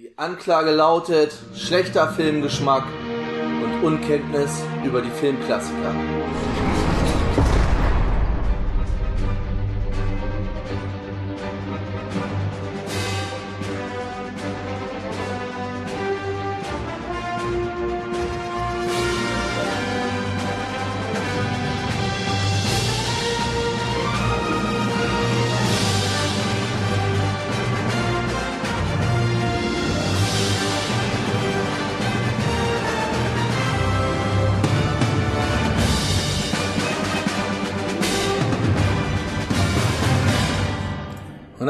[0.00, 2.84] Die Anklage lautet schlechter Filmgeschmack
[3.64, 5.92] und Unkenntnis über die Filmklassiker.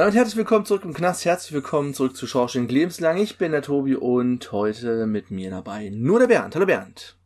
[0.08, 3.18] Damit herzlich willkommen zurück im Knast, herzlich willkommen zurück zu Schorsching Lebenslang.
[3.18, 6.54] Ich bin der Tobi und heute mit mir dabei nur der Bernd.
[6.54, 7.18] Hallo Bernd.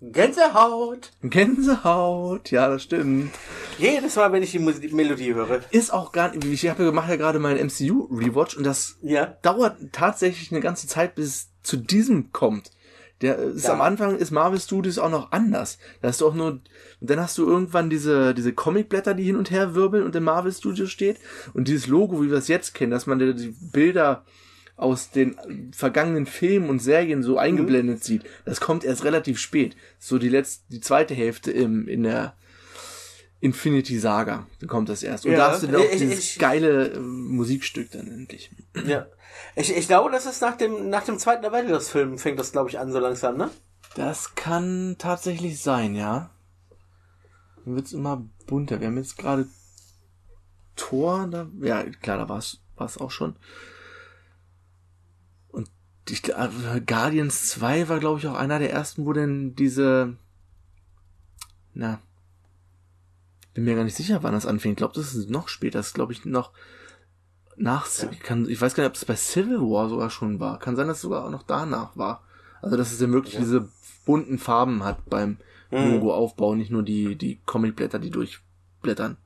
[0.00, 1.10] Gänsehaut.
[1.20, 3.30] Gänsehaut, ja, das stimmt.
[3.78, 5.60] Jedes Mal, wenn ich die, Musik, die Melodie höre.
[5.70, 9.26] Ist auch gar nicht, ich habe gemacht ja gerade meinen MCU-Rewatch und das Ja.
[9.42, 12.70] dauert tatsächlich eine ganze Zeit, bis es zu diesem kommt.
[13.22, 13.74] Der ist Ja.
[13.74, 15.78] am Anfang ist Marvel Studios auch noch anders.
[16.00, 16.62] Da hast du auch nur, und
[17.00, 20.52] dann hast du irgendwann diese, diese Comicblätter, die hin und her wirbeln und im Marvel
[20.52, 21.18] Studio steht.
[21.52, 24.24] Und dieses Logo, wie wir es jetzt kennen, dass man die die Bilder
[24.76, 25.36] aus den
[25.72, 29.76] vergangenen Filmen und Serien so eingeblendet sieht, das kommt erst relativ spät.
[29.98, 32.34] So die letzte, die zweite Hälfte im, in der
[33.40, 35.24] Infinity Saga, kommt das erst.
[35.24, 38.50] Und Ja, da hast du dann auch ich- dieses ich- geile äh, Musikstück dann endlich.
[38.86, 39.06] Ja.
[39.56, 42.78] Ich, ich glaube, das ist nach dem, nach dem zweiten Avengers-Film fängt das, glaube ich,
[42.78, 43.50] an so langsam, ne?
[43.96, 46.30] Das kann tatsächlich sein, ja.
[47.64, 48.80] Dann wird's immer bunter.
[48.80, 49.46] Wir haben jetzt gerade
[50.76, 53.36] Tor, da, ja, klar, da war's, war's auch schon.
[55.48, 55.70] Und
[56.08, 60.16] ich, äh, Guardians 2 war, glaube ich, auch einer der ersten, wo denn diese,
[61.74, 62.00] na,
[63.60, 64.72] bin mir gar nicht sicher, wann das anfing.
[64.72, 65.78] Ich glaube, das ist noch später.
[65.78, 66.52] Das ist, glaube ich, noch
[67.56, 70.58] nach, ich, kann, ich weiß gar nicht, ob es bei Civil War sogar schon war.
[70.58, 72.22] Kann sein, dass es sogar auch noch danach war.
[72.62, 73.68] Also, dass es ja wirklich diese
[74.04, 75.38] bunten Farben hat beim
[75.70, 75.92] Mhm.
[75.94, 79.16] Logoaufbau, nicht nur die, die Comicblätter, die durchblättern.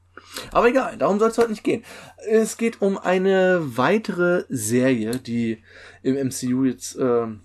[0.53, 1.85] Aber egal, darum soll es heute nicht gehen.
[2.29, 5.63] Es geht um eine weitere Serie, die
[6.03, 7.41] im MCU jetzt ähm,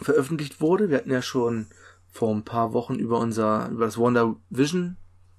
[0.00, 0.90] veröffentlicht wurde.
[0.90, 1.66] Wir hatten ja schon
[2.10, 4.96] vor ein paar Wochen über unser, über das Wonder Vision,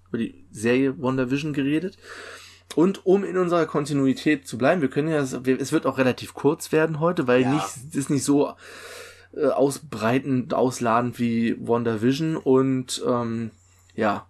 [0.09, 1.97] über die Serie Wonder Vision geredet.
[2.75, 6.71] Und um in unserer Kontinuität zu bleiben, wir können ja, es wird auch relativ kurz
[6.71, 7.53] werden heute, weil Ja.
[7.53, 8.53] nicht, es ist nicht so
[9.35, 13.51] äh, ausbreitend, ausladend wie Wonder Vision und ähm,
[13.95, 14.27] ja,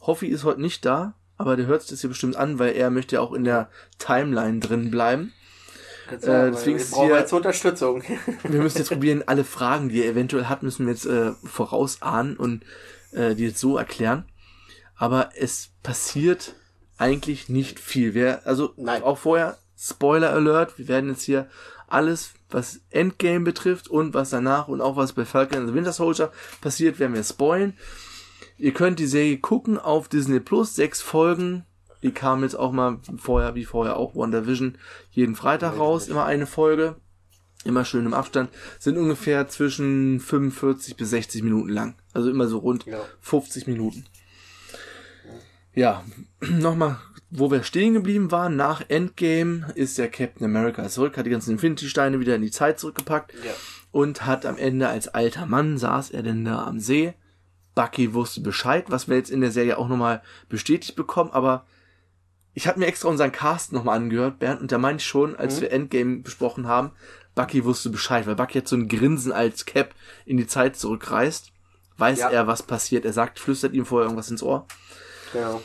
[0.00, 2.90] Hoffi ist heute nicht da, aber der hört sich das hier bestimmt an, weil er
[2.90, 3.68] möchte ja auch in der
[3.98, 5.32] Timeline drin bleiben.
[6.10, 8.02] Ganz Äh, deswegen wir ist brauchen hier- jetzt Unterstützung.
[8.44, 12.36] Wir müssen jetzt probieren, alle Fragen, die er eventuell hat, müssen wir jetzt äh, vorausahnen
[12.36, 12.62] und
[13.12, 14.24] äh, die jetzt so erklären.
[14.98, 16.54] Aber es passiert
[16.98, 18.14] eigentlich nicht viel.
[18.14, 19.02] Wer, also Nein.
[19.02, 21.48] auch vorher, Spoiler Alert, wir werden jetzt hier
[21.86, 25.92] alles, was Endgame betrifft und was danach und auch was bei Falcon and the Winter
[25.92, 27.76] Soldier passiert, werden wir spoilen.
[28.56, 31.64] Ihr könnt die Serie gucken auf Disney Plus, sechs Folgen.
[32.02, 34.78] Die kamen jetzt auch mal vorher, wie vorher auch WandaVision,
[35.12, 36.96] jeden Freitag raus, immer eine Folge
[37.64, 41.94] immer schön im Abstand, sind ungefähr zwischen 45 bis 60 Minuten lang.
[42.12, 43.00] Also immer so rund Ja.
[43.20, 44.06] 50 Minuten.
[45.74, 46.04] Ja,
[46.40, 46.98] nochmal,
[47.30, 51.52] wo wir stehen geblieben waren, nach Endgame ist der Captain America zurück, hat die ganzen
[51.52, 53.52] Infinity-Steine wieder in die Zeit zurückgepackt Ja.
[53.90, 57.14] und hat am Ende als alter Mann saß er denn da am See.
[57.74, 61.64] Bucky wusste Bescheid, was wir jetzt in der Serie auch nochmal bestätigt bekommen, aber
[62.54, 65.60] ich habe mir extra unseren Cast nochmal angehört, Bernd, und da meinte ich schon, als
[65.60, 66.90] wir Endgame besprochen haben,
[67.36, 69.94] Bucky wusste Bescheid, weil Bucky hat so ein Grinsen als Cap
[70.26, 71.52] in die Zeit zurückreist.
[71.98, 72.30] Weiß Ja.
[72.30, 73.04] er, was passiert.
[73.04, 74.66] Er sagt, flüstert ihm vorher irgendwas ins Ohr.
[75.32, 75.60] Genau.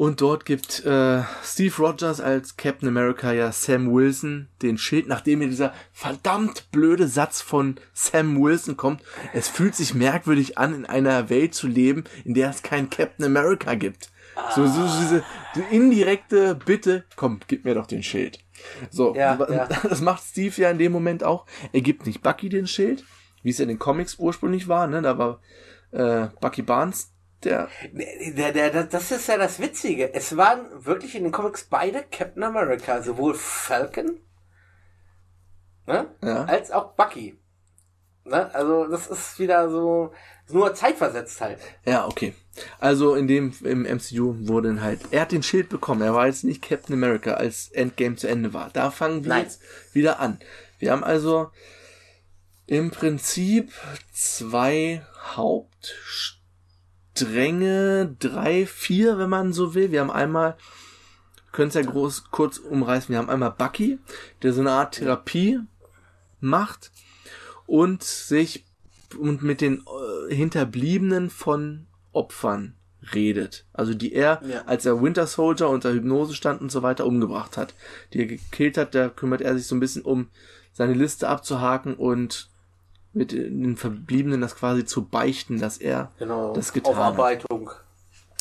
[0.00, 5.40] Und dort gibt äh, Steve Rogers als Captain America ja Sam Wilson den Schild, nachdem
[5.40, 9.02] mir dieser verdammt blöde Satz von Sam Wilson kommt.
[9.34, 13.26] Es fühlt sich merkwürdig an, in einer Welt zu leben, in der es keinen Captain
[13.26, 14.10] America gibt.
[14.54, 15.24] So, so, so diese
[15.54, 18.38] die indirekte Bitte, komm, gib mir doch den Schild.
[18.90, 19.66] So, Ja, ja.
[19.82, 21.44] das macht Steve ja in dem Moment auch.
[21.72, 23.04] Er gibt nicht Bucky den Schild,
[23.42, 25.02] wie es in den Comics ursprünglich war, ne?
[25.02, 25.40] Da war
[25.90, 27.12] äh, Bucky Barnes
[27.44, 30.12] der Der, der, der, das ist ja das Witzige.
[30.14, 34.20] Es waren wirklich in den Comics beide Captain America, sowohl Falcon
[35.86, 36.44] ne, Ja.
[36.44, 37.38] als auch Bucky.
[38.24, 38.54] Ne?
[38.54, 40.12] Also das ist wieder so
[40.48, 41.58] nur zeitversetzt halt.
[41.84, 42.34] Ja, okay.
[42.78, 46.02] Also in dem im MCU wurde halt, er hat den Schild bekommen.
[46.02, 48.70] Er war jetzt nicht Captain America, als Endgame zu Ende war.
[48.72, 49.42] Da fangen wir Nein.
[49.44, 49.60] jetzt
[49.92, 50.40] wieder an.
[50.78, 51.50] Wir haben also
[52.66, 53.72] im Prinzip
[54.12, 55.04] zwei
[57.24, 59.92] Hauptstränge, drei, vier, wenn man so will.
[59.92, 60.56] Wir haben einmal,
[61.52, 63.12] können es ja groß kurz umreißen.
[63.12, 63.98] Wir haben einmal Bucky,
[64.42, 65.58] der so eine Art Therapie
[66.40, 66.90] macht
[67.66, 68.64] und sich
[69.18, 69.82] und mit den
[70.30, 72.74] äh, Hinterbliebenen von Opfern
[73.14, 73.66] redet.
[73.72, 74.62] Also die er, Ja.
[74.66, 77.74] als er Winter Soldier unter Hypnose stand und so weiter, umgebracht hat.
[78.12, 80.28] Die er gekillt hat, da kümmert er sich so ein bisschen um
[80.72, 82.48] seine Liste abzuhaken und
[83.12, 86.52] mit den Verbliebenen das quasi zu beichten, dass er Genau.
[86.52, 87.00] das getan hat.
[87.00, 87.70] Aufarbeitung.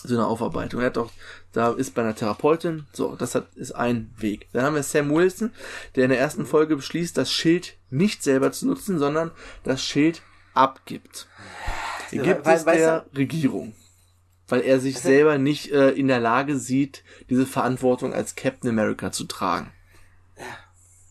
[0.04, 0.80] so eine Aufarbeitung.
[0.82, 1.12] Er hat auch,
[1.52, 4.48] da ist bei einer Therapeutin, so, das hat, ist ein Weg.
[4.54, 5.52] Dann haben wir Sam Wilson,
[5.96, 9.32] der in der ersten Folge beschließt, das Schild nicht selber zu nutzen, sondern
[9.64, 10.22] das Schild
[10.54, 11.28] abgibt.
[12.12, 13.74] Er gibt es der Regierung.
[14.48, 19.12] Weil er sich selber nicht äh, in der Lage sieht, diese Verantwortung als Captain America
[19.12, 19.72] zu tragen.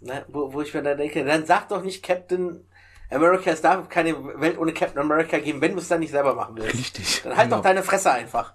[0.00, 2.64] Ne, wo, wo ich mir da denke, dann sag doch nicht Captain
[3.10, 6.34] America, es darf keine Welt ohne Captain America geben, wenn du es dann nicht selber
[6.34, 6.74] machen willst.
[6.74, 7.22] Richtig.
[7.22, 7.56] Dann halt Genau.
[7.56, 8.52] doch deine Fresse einfach.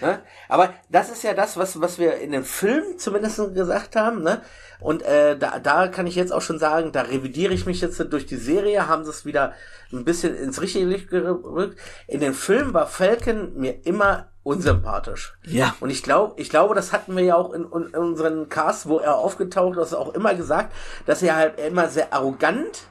[0.00, 0.20] Ne?
[0.48, 4.22] Aber das ist ja das, was, was wir in dem Film zumindest gesagt haben.
[4.22, 4.40] Ne?
[4.80, 7.98] Und äh, da, da kann ich jetzt auch schon sagen, da revidiere ich mich jetzt
[8.10, 9.52] durch die Serie, haben sie es wieder
[9.92, 11.78] ein bisschen ins richtige Licht gerückt.
[12.06, 15.34] In dem Film war Falcon mir immer unsympathisch.
[15.44, 15.76] Ja.
[15.80, 18.98] Und ich glaube, ich glaube, das hatten wir ja auch in, in unseren Cast, wo
[18.98, 20.72] er aufgetaucht ist, auch immer gesagt,
[21.04, 22.86] dass er halt immer sehr arrogant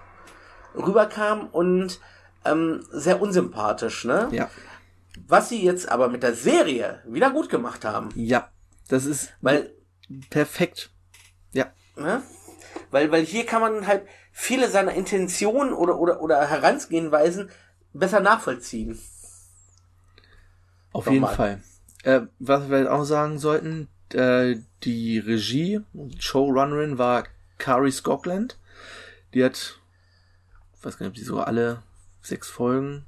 [0.75, 1.99] rüberkam und
[2.45, 4.27] ähm, sehr unsympathisch, ne?
[4.31, 4.49] Ja.
[5.27, 8.49] Was sie jetzt aber mit der Serie wieder gut gemacht haben, Ja.
[8.87, 9.71] Das ist weil,
[10.31, 10.89] perfekt.
[11.53, 11.67] Ja.
[11.95, 12.23] ne?
[12.89, 17.51] Weil, weil hier kann man halt viele seiner Intentionen oder, oder, oder Herangehensweisen
[17.93, 18.99] besser nachvollziehen.
[20.91, 21.13] Auf Nochmal.
[21.13, 21.63] jeden Fall.
[22.03, 25.81] Äh, was wir auch sagen sollten, äh, die Regie,
[26.17, 27.25] Showrunnerin war
[27.57, 28.57] Kari Scotland.
[29.33, 29.78] Die hat,
[30.81, 31.83] weiß gar nicht, ob die sogar alle
[32.21, 33.05] sechs Folgen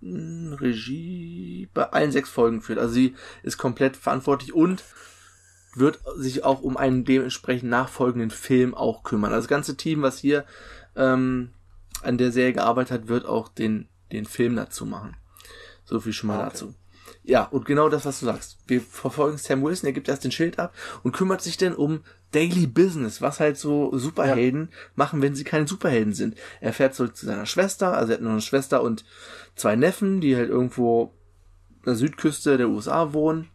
[0.00, 2.78] hm, Regie bei allen sechs Folgen führt.
[2.78, 4.84] Also sie ist komplett verantwortlich und
[5.74, 9.32] wird sich auch um einen dementsprechend nachfolgenden Film auch kümmern.
[9.32, 10.44] Also das ganze Team, was hier
[10.96, 11.50] ähm,
[12.02, 15.16] an der Serie gearbeitet hat, wird auch den, den Film dazu machen.
[15.84, 16.48] So viel schon mal Okay.
[16.50, 16.74] dazu.
[17.26, 18.56] Ja, und genau das, was du sagst.
[18.68, 22.04] Wir verfolgen Sam Wilson, er gibt erst den Schild ab und kümmert sich dann um
[22.30, 26.36] Daily Business, was halt so Superhelden machen, wenn sie keine Superhelden sind.
[26.60, 29.04] Er fährt zurück zu seiner Schwester, also er hat nur eine Schwester und
[29.56, 31.14] zwei Neffen, die halt irgendwo
[31.78, 33.48] an der Südküste der USA wohnen.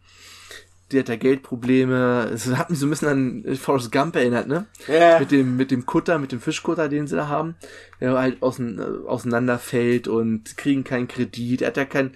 [0.92, 2.30] Die hat da Geldprobleme.
[2.32, 3.08] Es hat mich so ein bisschen
[3.46, 4.66] an Forrest Gump erinnert, ne?
[4.86, 5.18] Ja.
[5.18, 7.56] Mit dem, mit dem Kutter, mit dem Fischkutter, den sie da haben.
[8.00, 11.62] Der halt außen, äh, auseinanderfällt und kriegen keinen Kredit.
[11.62, 12.12] Er hat ja kein,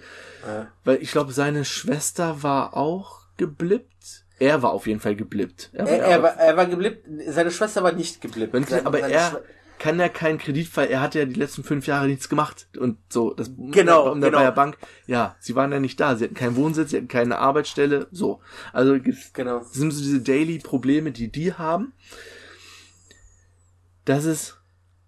[0.47, 0.67] Ja.
[0.83, 4.23] weil ich glaube, seine Schwester war auch geblippt.
[4.39, 5.71] Er war auf jeden Fall geblippt.
[5.73, 8.53] Er war Er, er, war, er war geblippt, seine Schwester war nicht geblippt.
[8.53, 9.41] wenn, Seine- aber seine er Schwe-
[9.79, 12.97] kann ja keinen Kredit, weil er hat ja die letzten fünf Jahre nichts gemacht und
[13.09, 13.33] so.
[13.33, 14.41] Das, Genau, um der genau.
[14.41, 14.77] Bayer Bank.
[15.05, 16.15] Ja, sie waren ja nicht da.
[16.15, 18.07] Sie hatten keinen Wohnsitz, sie hatten keine Arbeitsstelle.
[18.11, 18.39] So.
[18.73, 18.97] Also
[19.33, 19.63] Genau.
[19.71, 21.93] sind so diese Daily-Probleme, die die haben.
[24.05, 24.57] Das ist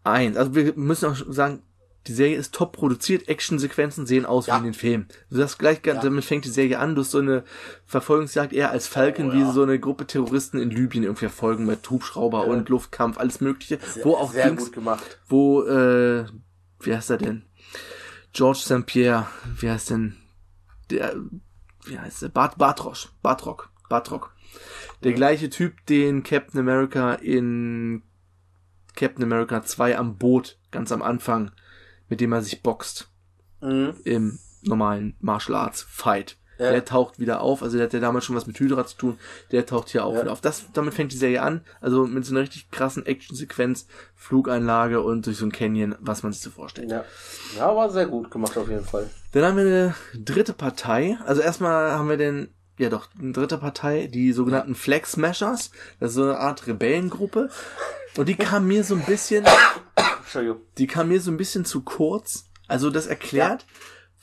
[0.04, 0.38] eins.
[0.38, 1.62] Also wir müssen auch sagen,
[2.07, 4.56] die Serie ist top produziert, Actionsequenzen sehen aus Ja.
[4.56, 5.07] wie in den Filmen.
[5.30, 5.96] Du sagst gleich, Ja.
[6.01, 7.44] damit fängt die Serie an, du hast so eine
[7.86, 9.51] Verfolgungsjagd eher als Falcon, Oh, wie ja.
[9.51, 13.80] so eine Gruppe Terroristen in Libyen irgendwie verfolgen mit Hubschrauber und Luftkampf, alles mögliche.
[14.04, 15.19] wo auch sehr Dings, gut gemacht.
[15.28, 16.25] wo, äh,
[16.80, 17.44] wie heißt er denn?
[18.31, 18.86] George St.
[18.86, 19.28] Pierre,
[19.60, 20.16] wie heißt denn
[20.90, 21.16] der,
[21.86, 22.30] wie heißt der?
[22.30, 24.34] Bart, Bartrosch, Bartrock, Bartrock.
[25.04, 28.04] Der gleiche Typ, den Captain America in
[28.96, 31.51] Captain America 2 am Boot, ganz am Anfang,
[32.10, 33.10] mit dem er sich boxt
[33.62, 33.94] Mhm.
[34.04, 36.38] im normalen Martial Arts Fight.
[36.58, 36.72] Ja.
[36.72, 39.18] Der taucht wieder auf, also der hat ja damals schon was mit Hydra zu tun,
[39.54, 40.22] der taucht hier auch Ja.
[40.24, 40.42] wieder auf.
[40.42, 45.25] Das, damit fängt die Serie an, also mit so einer richtig krassen Actionsequenz, Flugeinlage und
[45.25, 46.92] durch so ein Canyon, was man sich so vorstellt.
[46.92, 47.06] Ja.
[47.58, 49.10] ja, war sehr gut gemacht auf jeden Fall.
[49.32, 53.58] Dann haben wir eine dritte Partei, also erstmal haben wir den, ja doch, eine dritte
[53.58, 57.50] Partei, die sogenannten Flag Smashers, das ist so eine Art Rebellengruppe,
[58.18, 59.46] und die kam mir so ein bisschen,
[60.29, 60.62] Entschuldigung.
[60.77, 62.45] die kam mir so ein bisschen zu kurz.
[62.67, 63.65] Also das erklärt,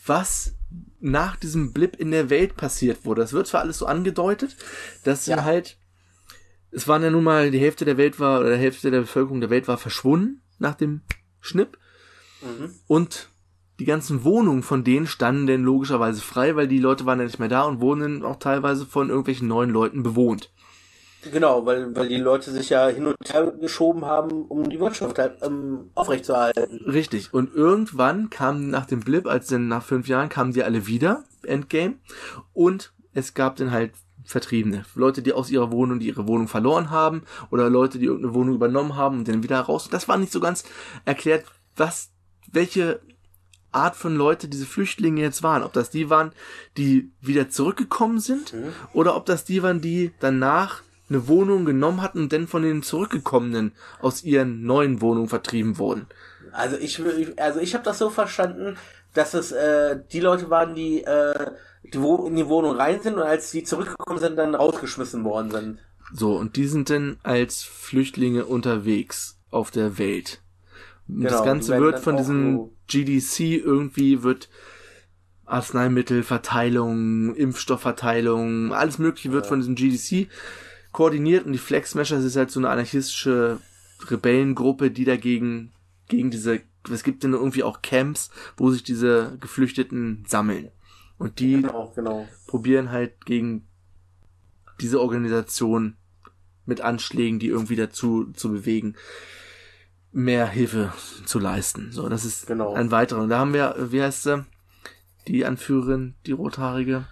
[0.06, 0.54] was
[1.00, 3.22] nach diesem Blip in der Welt passiert wurde.
[3.22, 4.56] Das wird zwar alles so angedeutet,
[5.04, 5.42] dass sie Ja.
[5.44, 5.78] halt,
[6.70, 9.40] es waren ja nun mal, die Hälfte der Welt war, oder die Hälfte der Bevölkerung
[9.40, 11.00] der Welt war verschwunden nach dem
[11.40, 11.76] Schnipp.
[12.40, 12.72] Mhm.
[12.86, 13.30] Und
[13.80, 17.38] die ganzen Wohnungen von denen standen denn logischerweise frei, weil die Leute waren ja nicht
[17.40, 20.52] mehr da und wurden dann auch teilweise von irgendwelchen neuen Leuten bewohnt.
[21.33, 25.18] Genau, weil, weil die Leute sich ja hin und her geschoben haben, um die Wirtschaft
[25.18, 26.85] halt, ähm, aufrechtzuerhalten.
[26.87, 27.33] Richtig.
[27.33, 31.25] Und irgendwann kam nach dem Blip, als dann nach fünf Jahren kamen die alle wieder,
[31.42, 31.95] Endgame.
[32.52, 33.92] Und es gab dann halt
[34.25, 34.85] Vertriebene.
[34.95, 38.56] Leute, die aus ihrer Wohnung, die ihre Wohnung verloren haben, oder Leute, die irgendeine Wohnung
[38.56, 39.88] übernommen haben und dann wieder raus.
[39.90, 40.64] Das war nicht so ganz
[41.04, 41.45] erklärt,
[41.76, 42.11] was,
[42.50, 43.00] welche
[43.71, 45.62] Art von Leute diese Flüchtlinge jetzt waren.
[45.62, 46.33] Ob das die waren,
[46.76, 48.52] die wieder zurückgekommen sind,
[48.92, 52.82] oder ob das die waren, die danach eine Wohnung genommen hatten und dann von den
[52.82, 56.06] Zurückgekommenen aus ihren neuen Wohnungen vertrieben wurden.
[56.52, 57.02] Also ich,
[57.40, 58.76] also ich habe das so verstanden,
[59.14, 61.50] dass es äh, die Leute waren, die, äh,
[61.92, 65.50] die wo in die Wohnung rein sind und als die zurückgekommen sind, dann rausgeschmissen worden
[65.50, 65.78] sind.
[66.12, 70.42] So, und die sind dann als Flüchtlinge unterwegs auf der Welt.
[71.08, 74.48] Genau, das Ganze wird von diesem GDC irgendwie wird
[75.44, 79.48] Arzneimittelverteilung, Impfstoffverteilung, alles mögliche wird ja.
[79.48, 80.28] von diesem GDC
[80.93, 83.59] koordiniert und die Flex Smashers ist halt so eine anarchistische
[84.09, 85.73] Rebellengruppe, die dagegen
[86.09, 86.62] gegen diese
[86.93, 90.71] es gibt dann irgendwie auch Camps, wo sich diese Geflüchteten sammeln.
[91.19, 92.28] Und die genau, genau.
[92.47, 93.66] probieren halt gegen
[94.81, 95.97] diese Organisation
[96.66, 98.97] mit Anschlägen, die irgendwie dazu zu bewegen,
[100.12, 100.93] mehr Hilfe
[101.25, 101.93] zu leisten.
[101.93, 102.75] So, das ist genau.
[102.75, 103.23] ein weiterer.
[103.23, 104.45] Und da haben wir, wie heißt sie?
[105.26, 107.07] Die Anführerin, die rothaarige.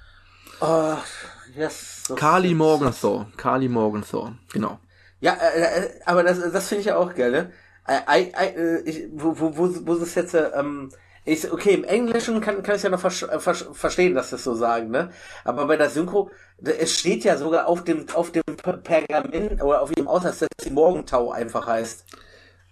[1.56, 2.02] Uh, yes.
[2.16, 3.26] Carly Morgenthau.
[3.36, 4.78] Carly Morgenthau, genau.
[5.20, 7.52] Ja, äh, äh, aber das, das finde ich ja auch geil, ne?
[7.88, 10.90] I, I, äh, ich, wo, wo, wo, wo ist jetzt, ähm,
[11.24, 14.54] ich, okay, im Englischen kann, kann ich ja noch ver ver verstehen, dass das so
[14.54, 15.10] sagen, ne?
[15.44, 16.30] Aber bei der Synchro,
[16.62, 18.42] es steht ja sogar auf dem, auf dem
[18.82, 22.04] Pergament oder auf ihrem Ausweis, dass die Morgentau einfach heißt.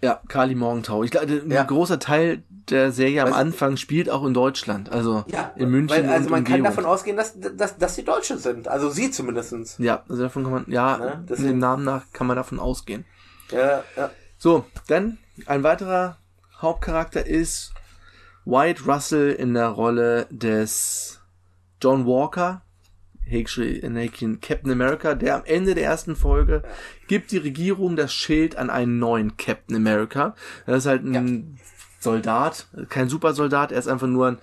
[0.02, 1.04] Ja, Kali Morgentau.
[1.04, 1.62] Ich glaube, ein ja.
[1.62, 6.04] großer Teil der Serie am Anfang spielt auch in Deutschland, also ja, in München.
[6.04, 9.76] Weil, also man kann davon ausgehen, dass, dass, dass die Deutsche sind, also sie zumindestens.
[9.78, 11.24] Ja, also davon kann man, ja, ne?
[11.28, 13.04] dem Namen nach kann man davon ausgehen.
[13.50, 14.10] Ja, ja.
[14.38, 16.18] So, dann ein weiterer
[16.60, 17.72] Hauptcharakter ist
[18.44, 21.20] White Russell in der Rolle des
[21.80, 22.62] John Walker,
[23.30, 26.62] Anakin Captain America, der am Ende der ersten Folge
[27.08, 30.34] gibt die Regierung das Schild an einen neuen Captain America.
[30.66, 31.62] Das ist halt ein ja.
[32.00, 34.38] Soldat, kein Supersoldat, er ist einfach nur ein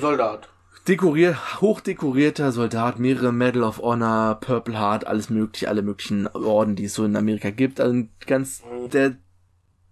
[0.00, 0.48] Soldat
[0.88, 6.84] dekoriert, hochdekorierter Soldat, mehrere Medal of Honor, Purple Heart, alles mögliche, alle möglichen Orden, die
[6.84, 7.80] es so in Amerika gibt.
[7.80, 9.16] Also ganz der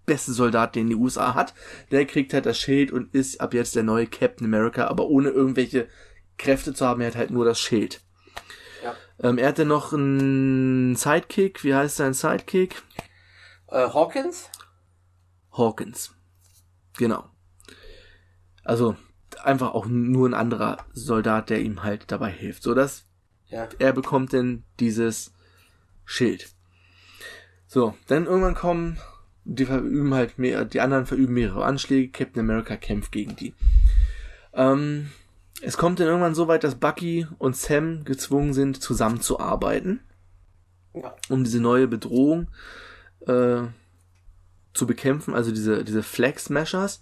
[0.06, 1.52] beste Soldat, den die USA hat.
[1.90, 5.28] Der kriegt halt das Schild und ist ab jetzt der neue Captain America, aber ohne
[5.28, 5.86] irgendwelche
[6.38, 8.00] Kräfte zu haben, er hat halt nur das Schild.
[8.82, 8.94] Ja.
[9.20, 11.64] Ähm, er hatte noch einen Sidekick.
[11.64, 12.82] Wie heißt sein Sidekick?
[13.68, 14.50] Äh, Hawkins?
[15.52, 16.14] Hawkins.
[16.98, 17.24] Genau.
[18.64, 18.96] Also,
[19.42, 23.04] einfach auch nur ein anderer Soldat, der ihm halt dabei hilft, so dass
[23.48, 23.68] ja.
[23.78, 25.32] er bekommt denn dieses
[26.04, 26.48] Schild.
[27.66, 28.98] So, dann irgendwann kommen,
[29.44, 33.54] die verüben halt mehr, die anderen verüben mehrere Anschläge, Captain America kämpft gegen die.
[34.52, 35.10] Ähm,
[35.62, 40.00] es kommt dann irgendwann so weit, dass Bucky und Sam gezwungen sind, zusammenzuarbeiten,
[40.94, 41.14] ja.
[41.28, 42.48] um diese neue Bedrohung
[43.26, 43.62] äh,
[44.75, 47.00] zu bekämpfen, also diese, diese Flag Smashers.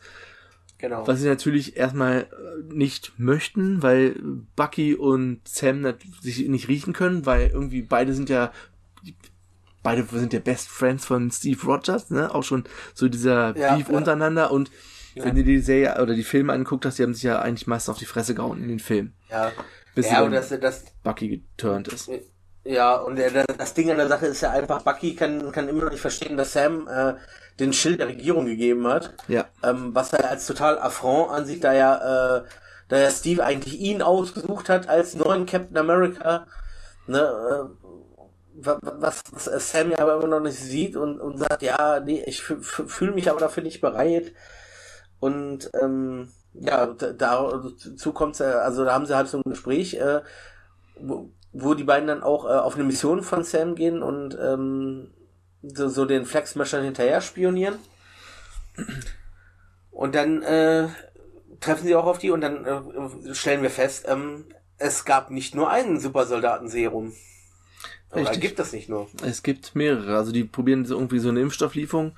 [0.78, 1.06] Genau.
[1.06, 4.20] Was sie natürlich erstmal äh, nicht möchten, weil
[4.56, 8.52] Bucky und Sam sich nicht riechen können, weil irgendwie beide sind ja
[9.82, 12.34] beide sind ja Best Friends von Steve Rogers, ne?
[12.34, 13.96] Auch schon so dieser ja, Beef ja.
[13.96, 14.70] untereinander und
[15.14, 15.25] ja.
[15.25, 17.88] wenn du die Serie oder die Filme anguckt hast, die haben sich ja eigentlich meist
[17.88, 19.14] auf die Fresse gehauen in den Filmen.
[19.30, 19.52] Ja.
[19.94, 22.11] Bis ja, und das, das Bucky geturnt ist.
[22.64, 23.21] Ja, und
[23.59, 26.37] das Ding an der Sache ist ja einfach, Bucky kann, kann immer noch nicht verstehen,
[26.37, 27.14] dass Sam äh,
[27.61, 29.14] den Schild der Regierung gegeben hat.
[29.28, 29.47] Ja.
[29.62, 32.44] Ähm, was er als total Affront ansieht, da ja, äh,
[32.88, 36.47] da ja Steve eigentlich ihn ausgesucht hat als neuen Captain America.
[37.06, 37.85] Ne, äh,
[38.56, 42.40] was, was Sam ja aber immer noch nicht sieht und, und sagt, ja, nee, ich
[42.42, 44.33] fühle mich aber dafür nicht bereit.
[45.21, 50.21] Und ähm, ja, dazu kommt also da haben sie halt so ein Gespräch, äh,
[51.00, 55.11] wo, wo die beiden dann auch äh, auf eine Mission von Sam gehen und ähm,
[55.62, 57.76] so, so den Flexmashern hinterher spionieren.
[59.90, 60.88] Und dann äh,
[61.61, 65.54] treffen sie auch auf die und dann äh, stellen wir fest, ähm, es gab nicht
[65.54, 67.12] nur einen Supersoldaten-Serum.
[68.11, 69.09] Oder gibt es nicht nur?
[69.25, 70.16] Es gibt mehrere.
[70.16, 72.16] Also die probieren irgendwie so eine Impfstofflieferung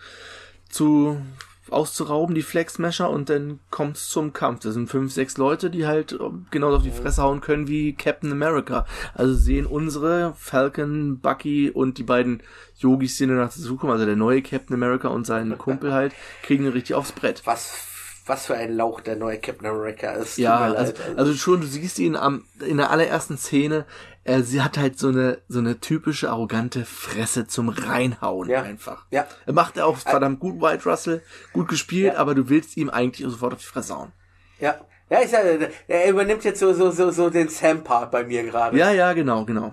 [0.69, 1.21] zu
[1.71, 4.61] auszurauben, die Flexmesher, und dann kommt's zum Kampf.
[4.61, 6.19] Das sind fünf, sechs Leute, die halt
[6.51, 8.87] genau auf die Fresse hauen können wie Captain America.
[9.15, 12.43] Also sehen unsere Falcon, Bucky und die beiden
[12.79, 16.95] Yogis, die danach dazukommen, also der neue Captain America und sein Kumpel halt, kriegen richtig
[16.95, 17.43] aufs Brett.
[17.45, 17.87] Was
[18.29, 20.37] was für ein Lauch der neue Captain America ist.
[20.37, 23.87] Ja, also, also schon, du siehst ihn am, in der allerersten Szene,
[24.27, 28.63] er, sie hat halt so eine, so eine typische arrogante Fresse zum Reinhauen ja.
[28.63, 29.07] einfach.
[29.11, 29.27] Ja.
[29.47, 32.19] Er macht er auch verdammt gut, White Russell, gut gespielt, ja.
[32.19, 34.13] aber du willst ihm eigentlich sofort auf die Fresse hauen.
[34.59, 34.81] Ja.
[35.09, 38.77] Ja, ich sage, er übernimmt jetzt so, so, so, so den Sam-Part bei mir gerade.
[38.77, 39.73] Ja, ja, genau, genau.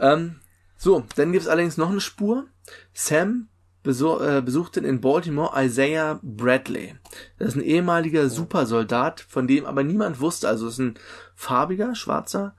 [0.00, 0.40] Ähm,
[0.76, 2.46] so, dann gibt's allerdings noch eine Spur.
[2.92, 3.48] Sam
[3.84, 6.96] besuch, äh, besuchte in Baltimore Isaiah Bradley.
[7.38, 10.48] Das ist ein ehemaliger Supersoldat, von dem aber niemand wusste.
[10.48, 10.94] Also ist ein
[11.36, 12.56] farbiger, schwarzer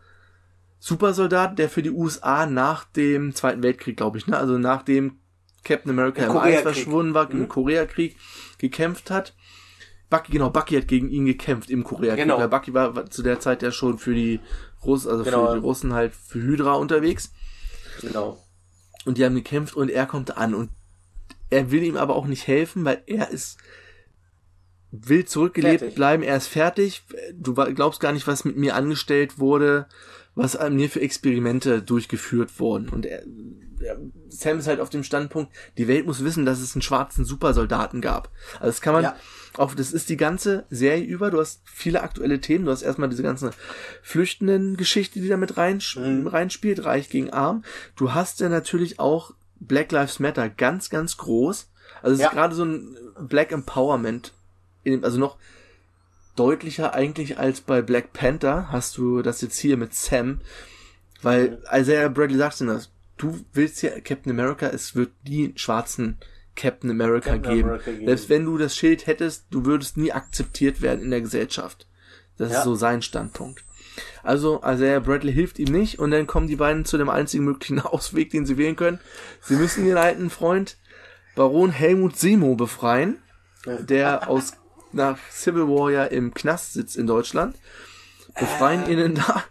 [0.84, 4.36] Supersoldat, der für die USA nach dem Zweiten Weltkrieg, glaube ich, ne?
[4.36, 5.20] also nachdem
[5.64, 6.64] Captain America Im im Eis Koreakrieg.
[6.64, 7.48] verschwunden war, im Mhm.
[7.50, 8.18] Koreakrieg
[8.58, 9.36] gekämpft hat.
[10.10, 12.24] Bucky, genau, Bucky hat gegen ihn gekämpft im Koreakrieg.
[12.24, 12.40] Genau.
[12.40, 14.40] Weil Bucky war zu der Zeit ja schon für die
[14.84, 15.48] Russen, also Genau.
[15.50, 17.32] für die Russen halt für Hydra unterwegs.
[18.02, 18.44] Genau.
[19.06, 20.72] Und die haben gekämpft und er kommt an und
[21.52, 23.60] er will ihm aber auch nicht helfen, weil er ist
[24.90, 25.96] will zurückgelebt Fertig.
[25.96, 27.04] bleiben, er ist fertig.
[27.34, 29.86] Du glaubst gar nicht, was mit mir angestellt wurde,
[30.36, 32.88] was an mir für Experimente durchgeführt wurden.
[32.90, 33.24] Und er,
[33.82, 33.98] er,
[34.30, 38.00] Sam ist halt auf dem Standpunkt, die Welt muss wissen, dass es einen schwarzen Supersoldaten
[38.02, 38.30] gab.
[38.54, 39.16] Also das kann man Ja.
[39.58, 41.32] auch, das ist die ganze Serie über.
[41.32, 42.66] Du hast viele aktuelle Themen.
[42.66, 43.52] Du hast erstmal diese ganze
[44.02, 46.28] flüchtenden Geschichte, die da mit rein, Mhm.
[46.28, 47.64] reinspielt, reich gegen arm.
[47.96, 51.70] Du hast ja natürlich auch Black Lives Matter ganz, ganz groß.
[52.02, 52.28] Also es Ja.
[52.28, 54.34] ist gerade so ein Black Empowerment,
[54.84, 55.38] in dem, also noch
[56.36, 60.40] deutlicher eigentlich als bei Black Panther hast du das jetzt hier mit Sam,
[61.22, 65.58] weil Isaiah Bradley sagt denn das, du willst ja Captain America, es wird nie einen
[65.58, 66.18] schwarzen
[66.56, 67.70] Captain America, Captain geben.
[67.70, 68.06] America geben.
[68.08, 71.88] Selbst wenn du das Schild hättest, du würdest nie akzeptiert werden in der Gesellschaft.
[72.38, 72.58] Das Ja.
[72.60, 73.64] ist so sein Standpunkt.
[74.24, 77.80] Also Isaiah Bradley hilft ihm nicht und dann kommen die beiden zu dem einzigen möglichen
[77.82, 79.00] Ausweg, den sie wählen können.
[79.42, 80.78] Sie müssen ihren alten Freund
[81.36, 83.18] Baron Helmut Simo befreien,
[83.66, 84.54] der aus
[84.94, 87.56] nach Civil War ja im Knast sitzt in Deutschland.
[88.40, 88.94] Befreien Äh.
[89.06, 89.44] ihn da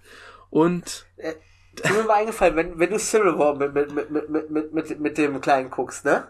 [0.51, 4.73] und Ist mir mal eingefallen, wenn, wenn du Civil War mit, mit, mit, mit, mit,
[4.73, 6.29] mit, mit, dem Kleinen guckst, ne?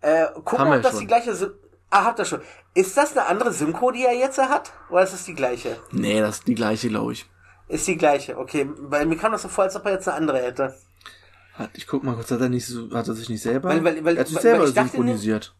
[0.00, 1.00] Äh, guck mal, ob das schon.
[1.00, 1.50] die gleiche Syn
[1.88, 2.40] Ah, habt ihr schon.
[2.74, 4.72] Ist das eine andere Synchro, die er jetzt hat?
[4.90, 5.78] Oder ist es die gleiche?
[5.92, 7.26] nee, das ist die gleiche, glaube ich.
[7.68, 8.68] Ist die gleiche, okay.
[8.76, 10.74] Weil mir kam das so vor, als ob er jetzt eine andere hätte.
[11.54, 13.82] Hat, ich guck mal kurz, hat er nicht so, hat er sich nicht selber, Weil-
[13.84, 15.54] weil- weil- er hat sich selber synchronisiert.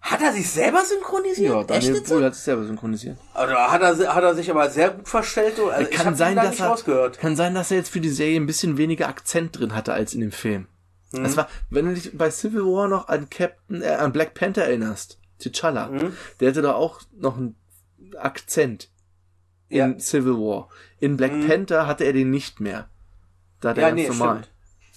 [0.00, 1.50] Hat er sich selber synchronisiert?
[1.52, 2.08] Ja, Echt Daniel jetzt?
[2.08, 3.18] Brühl hat sich selber synchronisiert.
[3.34, 5.56] Oder hat er, hat er sich aber sehr gut verstellt?
[5.56, 5.68] so?
[5.70, 7.18] Also ich kann sein, da dass nicht er, rausgehört.
[7.18, 10.14] kann sein, dass er jetzt für die Serie ein bisschen weniger Akzent drin hatte als
[10.14, 10.66] in dem Film.
[11.12, 11.24] Mhm.
[11.24, 14.64] Das war, wenn du dich bei Civil War noch an Captain, äh, an Black Panther
[14.64, 16.12] erinnerst, T'Challa, Mhm.
[16.40, 17.56] der hatte da auch noch einen
[18.16, 18.88] Akzent
[19.68, 19.86] in Ja.
[19.88, 19.98] Mhm.
[20.00, 20.68] Civil War.
[21.00, 22.88] In Black Panther hatte er den nicht mehr.
[23.60, 24.38] Da hat er Ja, ganz nee, normal.
[24.44, 24.50] stimmt.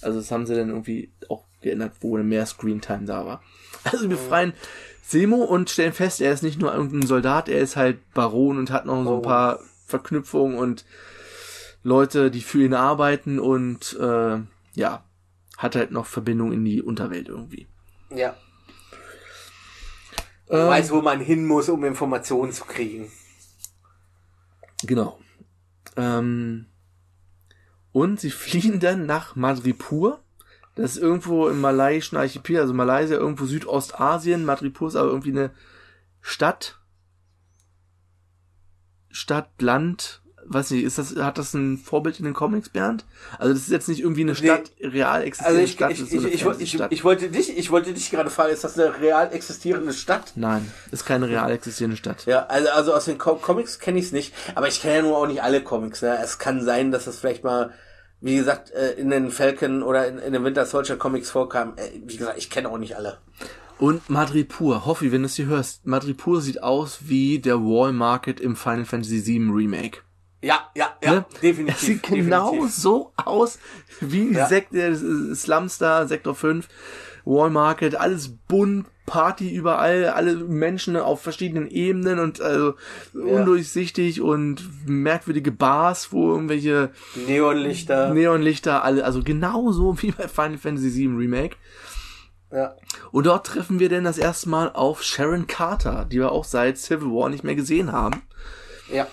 [0.03, 3.41] Also das haben sie dann irgendwie auch geändert, wo mehr Screentime da war.
[3.83, 4.09] Also Mhm.
[4.11, 4.53] wir befreien
[5.01, 8.71] Semo und stellen fest, er ist nicht nur irgendein Soldat, er ist halt Baron und
[8.71, 9.21] hat noch so ein Oh.
[9.21, 10.85] paar Verknüpfungen und
[11.83, 14.37] Leute, die für ihn arbeiten und äh,
[14.75, 15.03] ja,
[15.57, 17.67] hat halt noch Verbindung in die Unterwelt irgendwie.
[18.09, 18.35] Ja.
[20.49, 23.11] Ähm, Weiß, wo man hin muss, um Informationen zu kriegen.
[24.83, 25.19] Genau.
[25.97, 26.67] Ähm,
[27.91, 30.21] und sie fliehen dann nach Madripur.
[30.75, 34.45] Das ist irgendwo im malaiischen Archipel, also Malaysia, irgendwo Südostasien.
[34.45, 35.51] Madripur ist aber irgendwie eine
[36.21, 36.79] Stadt.
[39.09, 40.21] Stadt, Land.
[40.43, 43.05] Weiß nicht, ist das, hat das ein Vorbild in den Comics, Bernd?
[43.37, 45.91] Also das ist jetzt nicht irgendwie eine Stadt, real existierende Also ich, Stadt.
[45.91, 46.91] ich, das ich, ich, wollte- ich, Fernsehstadt.
[46.91, 50.31] ich wollte dich, ich wollte dich gerade fragen, ist das eine real existierende Stadt?
[50.35, 52.25] Nein, ist keine real existierende Stadt.
[52.25, 55.01] Ja, also, also aus den Co Comics kenne ich es nicht, aber ich kenne ja
[55.03, 56.01] nur auch nicht alle Comics.
[56.01, 56.17] Ne?
[56.21, 57.71] Es kann sein, dass es vielleicht mal,
[58.21, 61.73] wie gesagt, äh, in den Falcon oder in, in den Winter Soldier Comics vorkam.
[61.75, 63.17] Äh, Wie gesagt, ich kenne auch nicht alle.
[63.79, 68.39] Und Madripur, Hoffi, wenn du es hier hörst, Madripur sieht aus wie der Wall Market
[68.39, 69.99] im Final Fantasy VII Remake.
[70.43, 71.25] Ja, ja, ja, Ne?
[71.41, 71.75] definitiv.
[71.75, 72.75] Es sieht genau definitiv.
[72.75, 73.57] so aus
[73.99, 74.47] wie Ja.
[74.47, 74.95] Sekt, äh,
[75.35, 76.67] Slumstar, Sektor 5,
[77.25, 82.75] Wall Market, alles bunt, Party überall, alle Menschen auf verschiedenen Ebenen und also
[83.13, 86.91] undurchsichtig und merkwürdige Bars, wo irgendwelche
[87.27, 88.13] Neonlichter.
[88.13, 91.57] Neonlichter, alle, also genauso wie bei Final Fantasy VII Remake.
[92.53, 92.73] Ja.
[93.11, 96.77] Und dort treffen wir denn das erste Mal auf Sharon Carter, die wir auch seit
[96.77, 98.21] Civil War nicht mehr gesehen haben,
[98.89, 99.07] ja.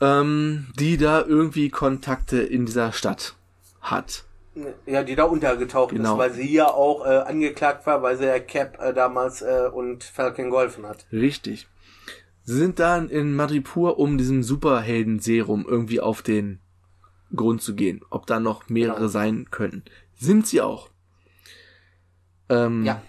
[0.00, 3.34] ähm, die da irgendwie Kontakte in dieser Stadt
[3.80, 4.22] hat.
[4.86, 6.12] Ja, die da untergetaucht Genau.
[6.12, 9.68] ist, weil sie ja auch äh, angeklagt war, weil sie ja Cap äh, damals äh,
[9.72, 11.06] und Falcon geholfen hat.
[11.10, 11.66] Richtig.
[12.44, 16.60] Sie sind dann in Madripur, um diesem Superhelden-Serum irgendwie auf den
[17.34, 18.02] Grund zu gehen.
[18.10, 19.08] Ob da noch mehrere Genau.
[19.08, 19.82] sein könnten.
[20.14, 20.90] Sind sie auch.
[22.48, 23.02] Ähm, Ja.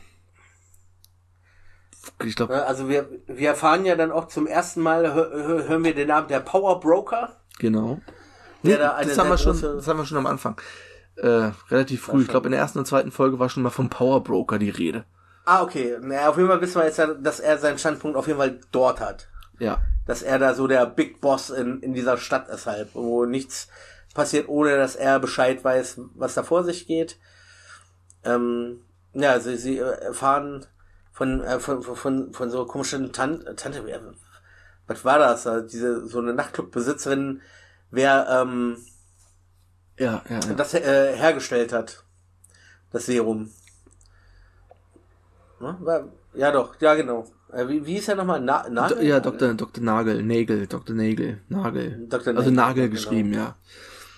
[2.23, 5.67] Ich glaube, Ne, Also wir, wir erfahren ja dann auch zum ersten Mal, hö hö
[5.67, 7.35] hören wir den Namen der Power Broker.
[7.59, 7.99] genau.
[8.63, 10.59] Nee, das, haben wir schon, das haben wir schon am Anfang.
[11.17, 12.21] Äh, relativ früh.
[12.23, 14.69] Ich glaube, in der ersten und zweiten Folge war schon mal vom Power Broker die
[14.69, 15.05] Rede.
[15.45, 15.97] Ah, okay.
[16.01, 18.59] Na, auf jeden Fall wissen wir jetzt, ja, dass er seinen Standpunkt auf jeden Fall
[18.71, 19.27] dort hat.
[19.59, 19.81] Ja.
[20.05, 23.67] Dass er da so der Big Boss in, in dieser Stadt ist halt, wo nichts
[24.13, 27.17] passiert, ohne dass er Bescheid weiß, was da vor sich geht.
[28.23, 28.81] Ähm,
[29.13, 30.65] ja, sie, sie äh, erfahren
[31.11, 34.01] von, äh, von, von, von, so komischen Tan Tante, wer-
[34.87, 35.45] was war das?
[35.45, 37.41] Äh, Diese, so eine Nachtclubbesitzerin,
[37.91, 38.77] wer, ähm,
[39.97, 40.53] Ja, ja, ja.
[40.53, 42.03] das äh, hergestellt hat.
[42.91, 43.51] Das Serum.
[45.59, 46.09] Ne?
[46.33, 47.25] Ja, doch, ja, genau.
[47.51, 48.41] Äh, wie, wie hieß er nochmal?
[48.41, 49.03] Na, Nagel?
[49.03, 49.53] ja, Dr.
[49.53, 49.83] Dr.
[49.83, 50.95] Nagel, Nagel, Dr.
[50.95, 52.05] Nagel, Nagel.
[52.09, 52.35] Dr.
[52.35, 52.93] Also Nagel, genau.
[52.93, 53.55] geschrieben, ja.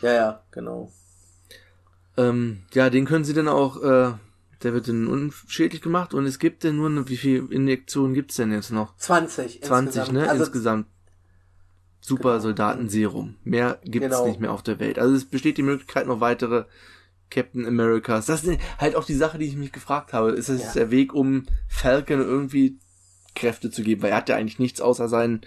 [0.01, 0.91] Ja, ja, genau.
[2.17, 4.13] Ähm, ja, den können sie dann auch, äh,
[4.63, 8.35] der wird dann unschädlich gemacht und es gibt denn nur, eine, wie viel Injektionen gibt's
[8.37, 8.97] denn jetzt noch?
[8.97, 9.63] 20.
[9.63, 10.13] 20, insgesamt.
[10.13, 10.29] ne?
[10.29, 10.87] Also, insgesamt.
[12.07, 13.35] Super Soldatenserum.
[13.43, 14.27] Mehr gibt's Genau.
[14.27, 14.97] nicht mehr auf der Welt.
[14.97, 16.63] Also es besteht die Möglichkeit noch weitere
[17.29, 18.25] Captain Americas.
[18.27, 20.31] Das ist halt auch die Sache, die ich mich gefragt habe.
[20.31, 20.73] Ist das Ja.
[20.73, 22.77] der Weg, um Falcon irgendwie
[23.35, 24.01] Kräfte zu geben?
[24.01, 25.41] Weil er hat ja eigentlich nichts außer seinen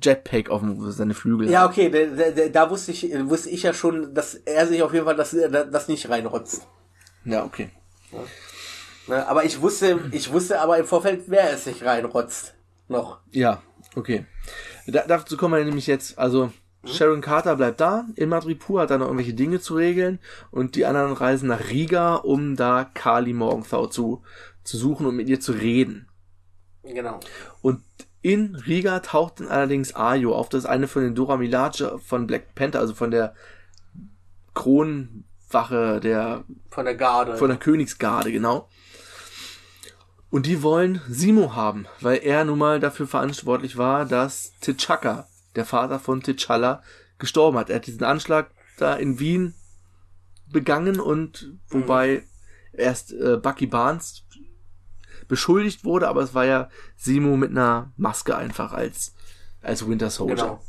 [0.00, 1.50] Jetpack auf dem, seine Flügel.
[1.50, 4.92] ja, okay, da, da, da wusste ich, wusste ich ja schon, dass er sich auf
[4.92, 6.68] jeden Fall das, das nicht reinrotzt.
[7.24, 7.70] ja, okay.
[9.08, 9.26] Ne?
[9.26, 12.54] Aber ich wusste, ich wusste aber im Vorfeld, wer es sich reinrotzt.
[12.86, 13.18] Noch.
[13.32, 13.62] Ja,
[13.96, 14.26] okay.
[14.90, 16.52] Da, dazu kommen wir nämlich jetzt, also
[16.84, 20.18] Sharon Carter bleibt da, in Madripoor hat da noch irgendwelche Dinge zu regeln
[20.50, 24.22] und die anderen reisen nach Riga, um da Kali Morgenthau zu,
[24.64, 26.08] zu suchen und mit ihr zu reden.
[26.82, 27.20] Genau.
[27.60, 27.82] Und
[28.22, 32.26] in Riga taucht dann allerdings Ayo auf, das ist eine von den Dora Milaje von
[32.26, 33.34] Black Panther, also von der
[34.54, 37.36] Kronwache der Von der Garde.
[37.36, 38.68] von der Königsgarde, genau.
[40.30, 45.64] Und die wollen Simo haben, weil er nun mal dafür verantwortlich war, dass T'Chaka, der
[45.64, 46.80] Vater von T'Challa,
[47.18, 47.68] gestorben hat.
[47.68, 49.54] Er hat diesen Anschlag da in Wien
[50.46, 52.24] begangen und wobei
[52.72, 54.24] erst äh, Bucky Barnes
[55.28, 59.14] beschuldigt wurde, aber es war ja Simo mit einer Maske einfach als
[59.62, 60.36] als Winter Soldier.
[60.36, 60.64] genau.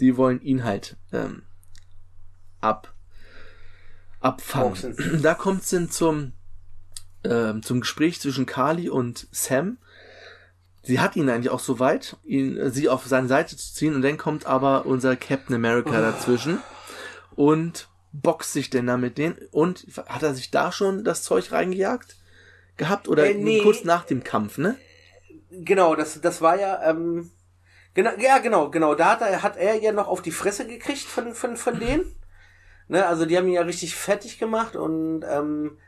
[0.00, 1.42] Die wollen ihn halt ähm,
[2.60, 2.94] ab
[4.20, 4.68] abfangen.
[4.68, 5.22] Boxen.
[5.22, 6.32] Da kommt's dann zum
[7.24, 9.78] ähm, zum Gespräch zwischen Kali und Sam.
[10.82, 13.94] Sie hat ihn eigentlich auch so weit, ihn, äh, sie auf seine Seite zu ziehen,
[13.94, 16.58] und dann kommt aber unser Captain America dazwischen
[17.36, 19.36] und boxt sich denn da mit denen.
[19.52, 22.16] Und hat er sich da schon das Zeug reingejagt
[22.76, 23.08] gehabt?
[23.08, 23.62] Oder Äh, nee.
[23.62, 24.76] kurz nach dem Kampf, ne?
[25.50, 27.30] Genau, das, das war ja, ähm,
[27.94, 31.02] genau, ja, genau, genau, da hat er, hat er ja noch auf die Fresse gekriegt
[31.02, 32.04] von, von, von denen.
[32.88, 35.78] Ne, also die haben ihn ja richtig fertig gemacht und, ähm,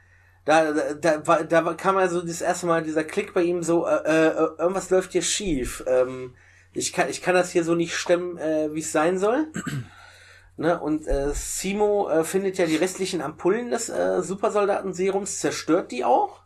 [0.44, 3.86] da, da, da, war- da kam also das erste Mal dieser Klick bei ihm so,
[3.86, 5.82] äh, äh, irgendwas läuft hier schief.
[5.86, 6.34] Ähm,
[6.72, 9.46] ich kann, ich kann das hier so nicht stemmen, äh, wie es sein soll.
[10.56, 16.04] Ne, und äh, Simo äh, findet ja die restlichen Ampullen des äh, Supersoldatenserums, zerstört die
[16.04, 16.42] auch.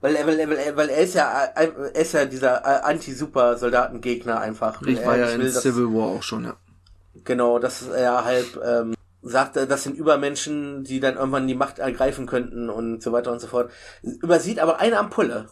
[0.00, 2.60] Weil, er- weil, er- weil, er- weil er ist ja, äh, er ist ja dieser
[2.64, 4.80] äh, Anti-Super-Soldatengegner einfach.
[4.82, 6.56] Ich war ja in will, Civil War auch schon, ja.
[7.24, 11.78] Genau, dass er halt ähm, sagt, äh, das sind Übermenschen, die dann irgendwann die Macht
[11.78, 13.70] ergreifen könnten und so weiter und so fort.
[14.02, 15.48] Übersieht aber eine Ampulle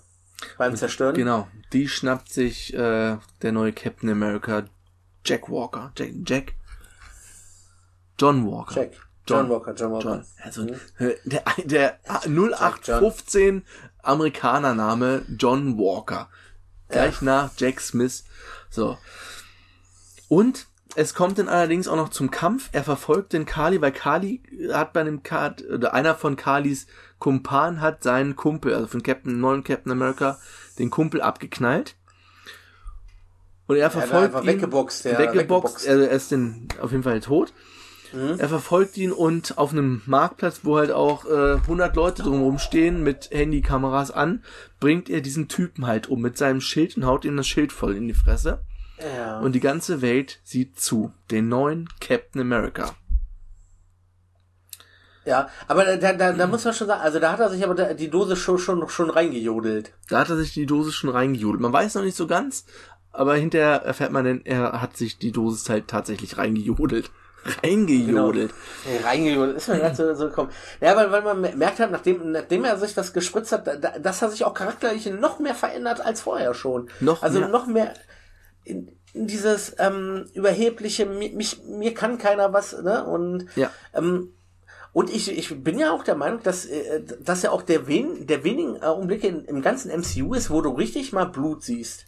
[0.59, 1.15] beim Zerstören.
[1.15, 4.65] Genau, die schnappt sich äh, der neue Captain America,
[5.25, 5.93] Jack Walker.
[5.97, 6.55] Jack, Jack?
[8.19, 8.75] John Walker.
[8.75, 8.93] Jack.
[9.27, 10.09] John, Walker, John Walker.
[10.09, 10.25] John.
[10.43, 10.67] Also
[10.99, 13.65] äh, der, der 0815
[14.03, 16.29] Amerikanername John Walker.
[16.89, 18.25] Gleich nach Jack Smith.
[18.71, 18.99] So.
[20.29, 22.69] Und es kommt dann allerdings auch noch zum Kampf.
[22.73, 26.87] Er verfolgt den Kali, weil Kali hat bei dem Ka- oder einer von Kalis
[27.19, 30.39] Kumpan hat seinen Kumpel, also von Captain, neuen Captain America,
[30.79, 31.97] den Kumpel abgeknallt.
[33.67, 35.89] Und er verfolgt einfach ihn, weggeboxt, ja, weggeboxt, weggeboxt.
[35.89, 37.53] also er ist dann auf jeden Fall tot.
[38.13, 43.05] Er verfolgt ihn und auf einem Marktplatz, wo halt auch äh, 100 Leute drumherum stehen
[43.05, 44.43] mit Handykameras an,
[44.81, 47.95] bringt er diesen Typen halt um mit seinem Schild und haut ihm das Schild voll
[47.95, 48.63] in die Fresse.
[49.17, 49.41] Ja.
[49.41, 51.13] Und die ganze Welt sieht zu.
[51.31, 52.95] Den neuen Captain America.
[55.25, 57.95] ja, aber da, da, da, muss man schon sagen, also da hat er sich aber
[57.95, 59.93] die Dose schon, schon, schon reingejodelt.
[60.09, 61.61] Da hat er sich die Dosis schon reingejodelt.
[61.61, 62.65] Man weiß noch nicht so ganz,
[63.13, 67.11] aber hinterher erfährt man denn, er hat sich die Dosis halt tatsächlich reingejodelt.
[67.63, 68.53] Reingejodelt.
[68.85, 70.51] Nee, reingejodelt, ist mir gerade so, so gekommen.
[70.81, 74.21] Ja, weil, weil man merkt hat, nachdem, nachdem er sich das gespritzt hat, da, dass
[74.21, 76.91] er sich auch charakterlich noch mehr verändert als vorher schon.
[77.01, 77.49] Noch also mehr?
[77.49, 77.95] noch mehr
[78.65, 83.05] in, in dieses ähm, überhebliche, mir, mich, mir kann keiner was, ne?
[83.05, 83.71] Und Ja.
[83.95, 84.31] ähm,
[84.93, 88.27] und ich, ich bin ja auch der Meinung, dass, äh, dass ja auch der, wen,
[88.27, 92.07] der wenigen Augenblicke in, im ganzen MCU ist, wo du richtig mal Blut siehst.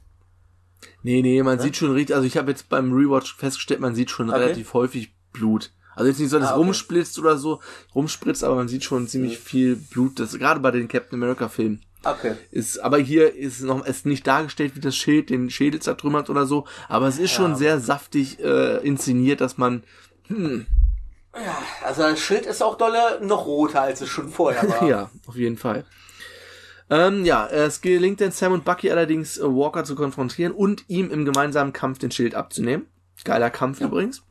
[1.04, 4.10] Nee, nee, man sieht schon richtig, also ich habe jetzt beim Rewatch festgestellt, man sieht
[4.10, 4.38] schon Okay.
[4.40, 5.72] relativ häufig Blut.
[5.94, 6.64] Also jetzt nicht so, dass es Ah, okay.
[6.64, 7.60] rumsplitzt oder so,
[7.94, 10.18] rumspritzt, aber man sieht schon ziemlich viel Blut.
[10.18, 12.34] Das gerade bei den Captain America Filmen Okay.
[12.50, 16.46] ist, aber hier ist noch ist nicht dargestellt, wie das Schild den Schädel zertrümmert oder
[16.46, 19.84] so, aber es ist schon sehr saftig äh, inszeniert, dass man
[21.82, 24.88] Also das Schild ist auch dolle noch roter, als es schon vorher war.
[24.88, 25.84] ja, auf jeden Fall.
[26.90, 31.10] Ähm, ja, es gelingt dann Sam und Bucky allerdings äh, Walker zu konfrontieren und ihm
[31.10, 32.86] im gemeinsamen Kampf den Schild abzunehmen.
[33.24, 34.22] Geiler Kampf übrigens.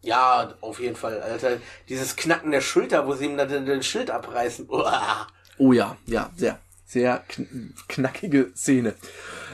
[0.00, 1.58] Ja, auf jeden Fall, Alter.
[1.88, 4.68] Dieses Knacken der Schulter, wo sie ihm dann den Schild abreißen.
[4.68, 5.26] Uah.
[5.60, 8.94] Oh ja, ja, sehr, sehr kn knackige Szene.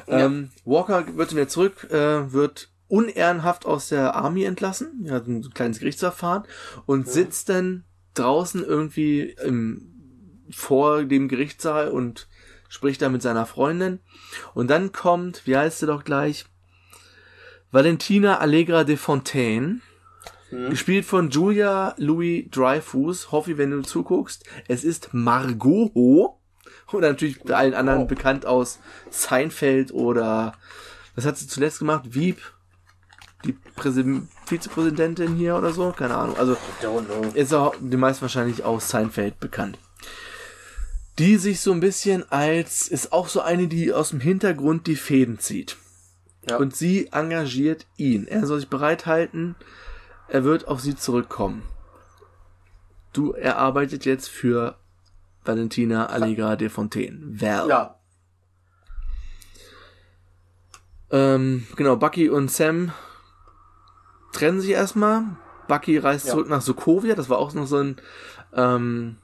[0.07, 0.27] Ja.
[0.27, 5.51] Ähm, Walker wird wieder zurück, äh, wird unehrenhaft aus der Army entlassen, er hat ein
[5.53, 6.45] kleines Gerichtsverfahren
[6.87, 12.29] und sitzt dann draußen irgendwie im, vor dem Gerichtssaal und
[12.69, 13.99] spricht da mit seiner Freundin.
[14.55, 16.45] Und dann kommt, wie heißt sie doch gleich,
[17.73, 19.81] Valentina Allegra de Fontaine,
[20.69, 23.33] gespielt von Julia Louis Dreyfus.
[23.33, 25.91] Hoffi, wenn du zuguckst, es ist Margot
[26.95, 28.07] und natürlich bei allen anderen Oh.
[28.07, 28.79] bekannt aus
[29.11, 30.55] Seinfeld oder
[31.15, 32.15] was hat sie zuletzt gemacht?
[32.15, 32.41] Wieb,
[33.45, 36.37] die Präsi Vizepräsidentin hier oder so, keine Ahnung.
[36.37, 36.57] Also
[37.35, 39.79] ist auch die meisten wahrscheinlich aus Seinfeld bekannt.
[41.19, 44.97] Die sich so ein bisschen als, ist auch so eine, die aus dem Hintergrund die
[44.97, 45.77] Fäden zieht.
[46.49, 46.57] Ja.
[46.57, 48.27] Und sie engagiert ihn.
[48.27, 49.55] Er soll sich bereithalten,
[50.29, 51.63] er wird auf sie zurückkommen.
[53.13, 54.77] Du, er arbeitet jetzt für
[55.45, 57.21] Valentina Allegra de Fontaine.
[57.41, 57.69] Val.
[57.69, 57.99] Ja.
[61.11, 62.93] Ähm, genau, Bucky und Sam
[64.33, 65.25] trennen sich erstmal.
[65.69, 66.33] Bucky reist Ja.
[66.33, 67.15] zurück nach Sokovia.
[67.15, 67.97] Das war auch noch so ein,
[68.53, 69.17] ähm,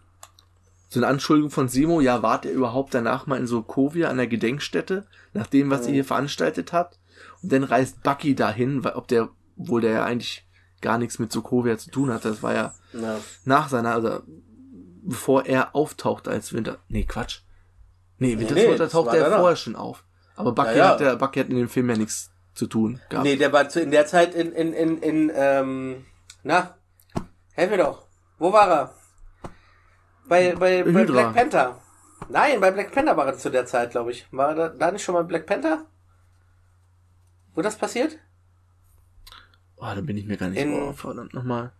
[0.88, 2.00] so eine Anschuldigung von Simo.
[2.00, 5.92] Ja, wart ihr überhaupt danach mal in Sokovia an der Gedenkstätte, nach dem, was ihr
[5.94, 6.98] hier veranstaltet habt?
[7.42, 10.46] Und dann reist Bucky dahin, weil, ob der, wohl der ja eigentlich
[10.80, 12.24] gar nichts mit Sokovia zu tun hat.
[12.24, 13.18] Das war ja ja.
[13.44, 14.22] nach seiner, also
[15.02, 16.78] bevor er auftaucht als Winter.
[16.88, 17.40] Nee, Quatsch.
[18.18, 20.04] Nee, Winter nee, Soldier taucht er vorher schon auf.
[20.36, 20.88] Aber Bucky, Ja, ja.
[20.90, 23.24] Hat, der, Bucky hat in dem Film ja nichts zu tun gehabt.
[23.24, 26.06] Nee, der war zu, in der Zeit in, in, in, in ähm,
[26.42, 26.76] na,
[27.52, 28.06] helf mir doch.
[28.38, 28.94] Wo war er?
[30.28, 31.12] Bei, bei, bei Hydra.
[31.12, 31.80] Black Panther.
[32.28, 34.26] Nein, bei Black Panther war er zu der Zeit, glaube ich.
[34.32, 35.84] War er da, da nicht schon mal Black Panther?
[37.54, 38.18] Wo das passiert?
[39.76, 40.60] Oh, da bin ich mir gar nicht.
[40.60, 41.72] In- oh, verdammt nochmal.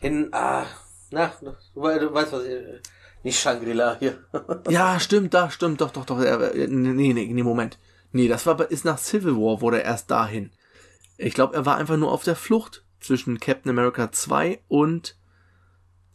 [0.00, 0.66] In, ah,
[1.10, 2.82] na, du, we- du weißt was, ich-
[3.22, 4.18] nicht Shangri-La hier.
[4.68, 6.20] Ja, stimmt, da, stimmt, doch, doch, doch.
[6.20, 7.78] Äh, nee, nee, nee, Moment.
[8.12, 10.50] Nee, das war, ist nach Civil War, wurde er erst dahin.
[11.18, 15.16] Ich glaube, er war einfach nur auf der Flucht zwischen Captain America 2 und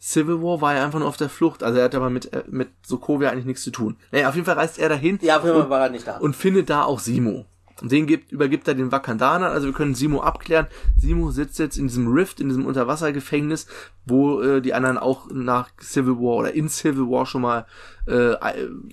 [0.00, 1.62] Civil War war er einfach nur auf der Flucht.
[1.62, 3.96] Also er hat aber mit, äh, mit Sokovia eigentlich nichts zu tun.
[4.10, 5.18] Naja, auf jeden Fall reist er dahin.
[5.22, 6.16] ja, auf jeden Fall war er nicht da.
[6.18, 7.46] und findet da auch Simo.
[7.82, 10.68] Und den gibt, übergibt er den Wakandanern, also wir können Simo abklären.
[10.96, 13.66] Simo sitzt jetzt in diesem Rift, in diesem Unterwassergefängnis,
[14.06, 17.66] wo äh, die anderen auch nach Civil War oder in Civil War schon mal
[18.06, 18.92] äh, haben.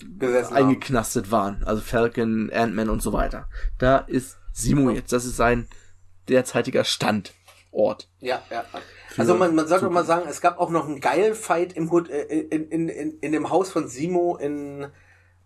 [0.51, 1.63] eingeknastet waren.
[1.65, 3.47] Also Falcon, Ant-Man und so weiter.
[3.77, 5.67] Da ist Simo jetzt, das ist sein
[6.27, 8.09] derzeitiger Standort.
[8.19, 8.65] Ja, ja.
[9.17, 12.09] Also man, man sollte mal sagen, es gab auch noch einen geilen Fight im Hut,
[12.09, 14.87] äh, in, in, in, in dem Haus von Simo in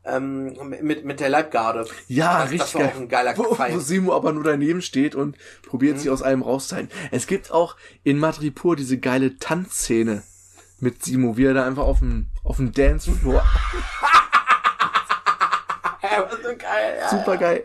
[0.06, 1.86] ähm, mit, mit der Leibgarde.
[2.08, 3.74] Ja, das, richtig das war auch ein geiler wo, Fight.
[3.76, 6.00] wo Simo aber nur daneben steht und probiert Mhm.
[6.00, 6.90] sich aus allem rauszuhalten.
[7.12, 10.24] Es gibt auch in Madripur diese geile Tanzszene
[10.80, 13.44] mit Simo, wie er da einfach auf dem, auf dem Dancefloor,
[16.02, 16.98] Ja, so geil.
[17.00, 17.10] Ja.
[17.10, 17.64] super geil.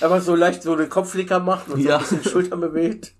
[0.00, 2.00] Aber so leicht so den Kopfflicker macht und Ja.
[2.00, 3.12] so ein bisschen Schultern bewegt.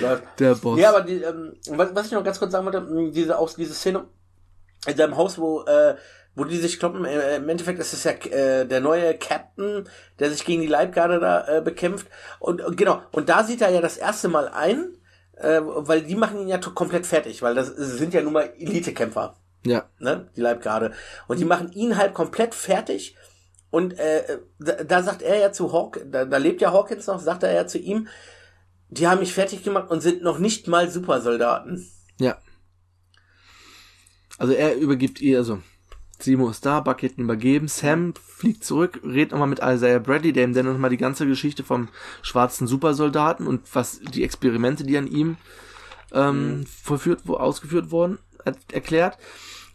[0.00, 0.22] Läuft.
[0.38, 0.80] Der Boss.
[0.80, 3.74] Ja, aber die, ähm, was, was ich noch ganz kurz sagen wollte, diese auch diese
[3.74, 4.04] Szene
[4.86, 5.96] in seinem Haus, wo äh,
[6.36, 9.88] wo die sich kloppen, äh, im Endeffekt ist es ja äh, der neue Captain,
[10.20, 12.06] der sich gegen die Leibgarde da äh, bekämpft
[12.38, 14.96] und, und genau und da sieht er ja das erste Mal ein,
[15.36, 19.36] äh, weil die machen ihn ja komplett fertig, weil das sind ja nun mal Elitekämpfer
[19.66, 19.88] ja.
[19.98, 20.92] ne, die Leibgarde.
[21.28, 23.16] Und die machen ihn halt komplett fertig.
[23.70, 27.20] Und äh, da, da sagt er ja zu Hawk, da, da lebt ja Hawkins noch,
[27.20, 28.08] sagt er ja zu ihm,
[28.88, 31.86] die haben mich fertig gemacht und sind noch nicht mal Supersoldaten.
[32.18, 32.38] Ja.
[34.38, 35.60] Also er übergibt ihr, also
[36.18, 40.32] Simo ist da, Bucky hat ihn übergeben, Sam fliegt zurück, redet nochmal mit Isaiah Bradley,
[40.32, 41.88] der ihm dann nochmal die ganze Geschichte vom
[42.22, 45.36] schwarzen Supersoldaten und was die Experimente, die an ihm
[46.12, 49.18] ähm, vollführt, wo ausgeführt wurden, er- erklärt.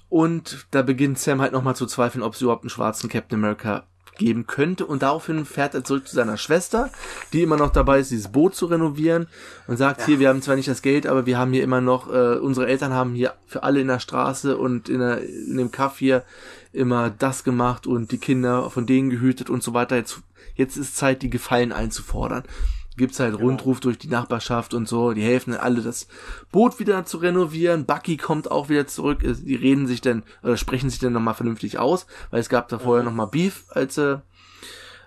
[0.10, 3.86] Und da beginnt Sam halt nochmal zu zweifeln, ob es überhaupt einen schwarzen Captain America
[4.17, 4.86] geben könnte.
[4.86, 6.89] Und daraufhin fährt er zurück zu seiner Schwester,
[7.34, 9.28] die immer noch dabei ist, dieses Boot zu renovieren
[9.67, 12.12] und sagt, hier, wir haben zwar nicht das Geld, aber wir haben hier immer noch,
[12.12, 15.71] äh, unsere Eltern haben hier für alle in der Straße und in, der, in dem
[15.71, 16.24] Kaff hier
[16.74, 19.95] immer das gemacht und die Kinder von denen gehütet und so weiter.
[19.95, 20.21] Jetzt,
[20.56, 22.43] jetzt ist Zeit, die Gefallen einzufordern.
[23.01, 25.13] Gibt's halt Rundruf durch die Nachbarschaft und so.
[25.13, 26.07] Die helfen alle, das
[26.51, 27.85] Boot wieder zu renovieren.
[27.87, 29.23] Bucky kommt auch wieder zurück.
[29.23, 32.69] Es- Die reden sich dann, oder sprechen sich dann nochmal vernünftig aus, weil es gab
[32.69, 34.21] da vorher nochmal Beef, als sie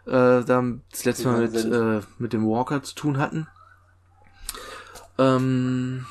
[0.07, 3.47] äh, dann das letzte Mal mit, äh, mit dem Walker zu tun hatten.
[5.17, 6.05] Ähm,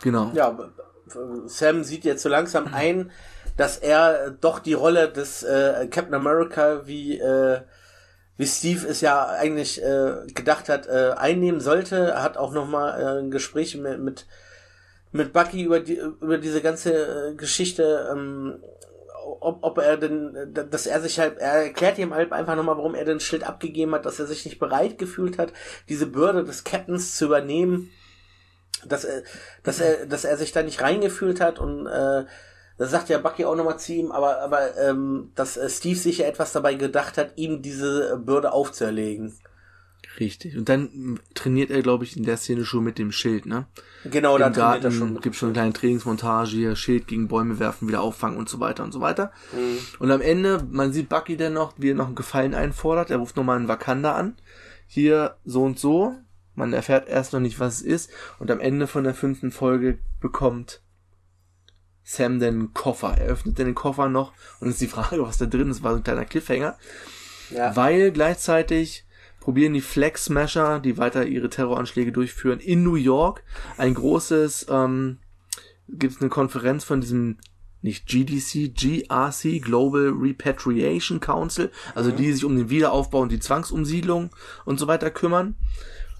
[0.00, 0.30] genau.
[0.34, 0.56] Ja,
[1.44, 3.10] Sam sieht jetzt so langsam ein,
[3.58, 7.60] dass er doch die Rolle des äh, Captain America wie äh,
[8.36, 11.96] wie Steve es ja eigentlich äh, gedacht hat, äh, einnehmen sollte.
[11.96, 14.26] Er hat auch nochmal äh, ein Gespräch mit, mit,
[15.12, 18.62] mit Bucky über, die, über diese ganze äh, Geschichte, ähm,
[19.40, 22.94] ob, ob er denn, dass er sich halt, er erklärt ihm halt einfach nochmal, warum
[22.94, 25.52] er den Schild abgegeben hat, dass er sich nicht bereit gefühlt hat,
[25.88, 27.90] diese Bürde des Captains zu übernehmen,
[28.84, 29.22] dass er,
[29.62, 32.24] dass er, dass er sich da nicht reingefühlt hat und äh,
[32.78, 36.18] da sagt ja Bucky auch nochmal zu ihm, aber, aber ähm, dass äh, Steve sich
[36.18, 39.34] ja etwas dabei gedacht hat, ihm diese Bürde aufzuerlegen.
[40.20, 40.56] Richtig.
[40.56, 43.66] Und dann trainiert er, glaube ich, in der Szene schon mit dem Schild, ne?
[44.04, 45.20] Genau, da trainiert er schon.
[45.20, 48.84] Gibt schon eine kleine Trainingsmontage hier, Schild gegen Bäume werfen, wieder auffangen und so weiter
[48.84, 49.32] und so weiter.
[49.52, 49.78] Mhm.
[49.98, 53.10] Und am Ende, man sieht Bucky dann noch, wie er noch einen Gefallen einfordert.
[53.10, 54.36] Er ruft nochmal einen Wakanda an.
[54.86, 56.14] Hier so und so.
[56.54, 58.10] Man erfährt erst noch nicht, was es ist.
[58.38, 60.80] Und am Ende von der fünften Folge bekommt
[62.08, 63.18] Sam den Koffer.
[63.18, 65.98] Er öffnet den Koffer noch und ist die Frage, was da drin ist, war so
[65.98, 66.78] ein kleiner Cliffhanger.
[67.50, 67.74] Ja.
[67.74, 69.04] Weil gleichzeitig
[69.40, 73.42] probieren die Flag Smasher, die weiter ihre Terroranschläge durchführen, in New York
[73.76, 75.18] ein großes, ähm,
[75.88, 77.38] gibt es eine Konferenz von diesem
[77.82, 84.30] nicht GDC, GRC, Global Repatriation Council, also die sich um den Wiederaufbau und die Zwangsumsiedlung
[84.64, 85.56] und so weiter kümmern,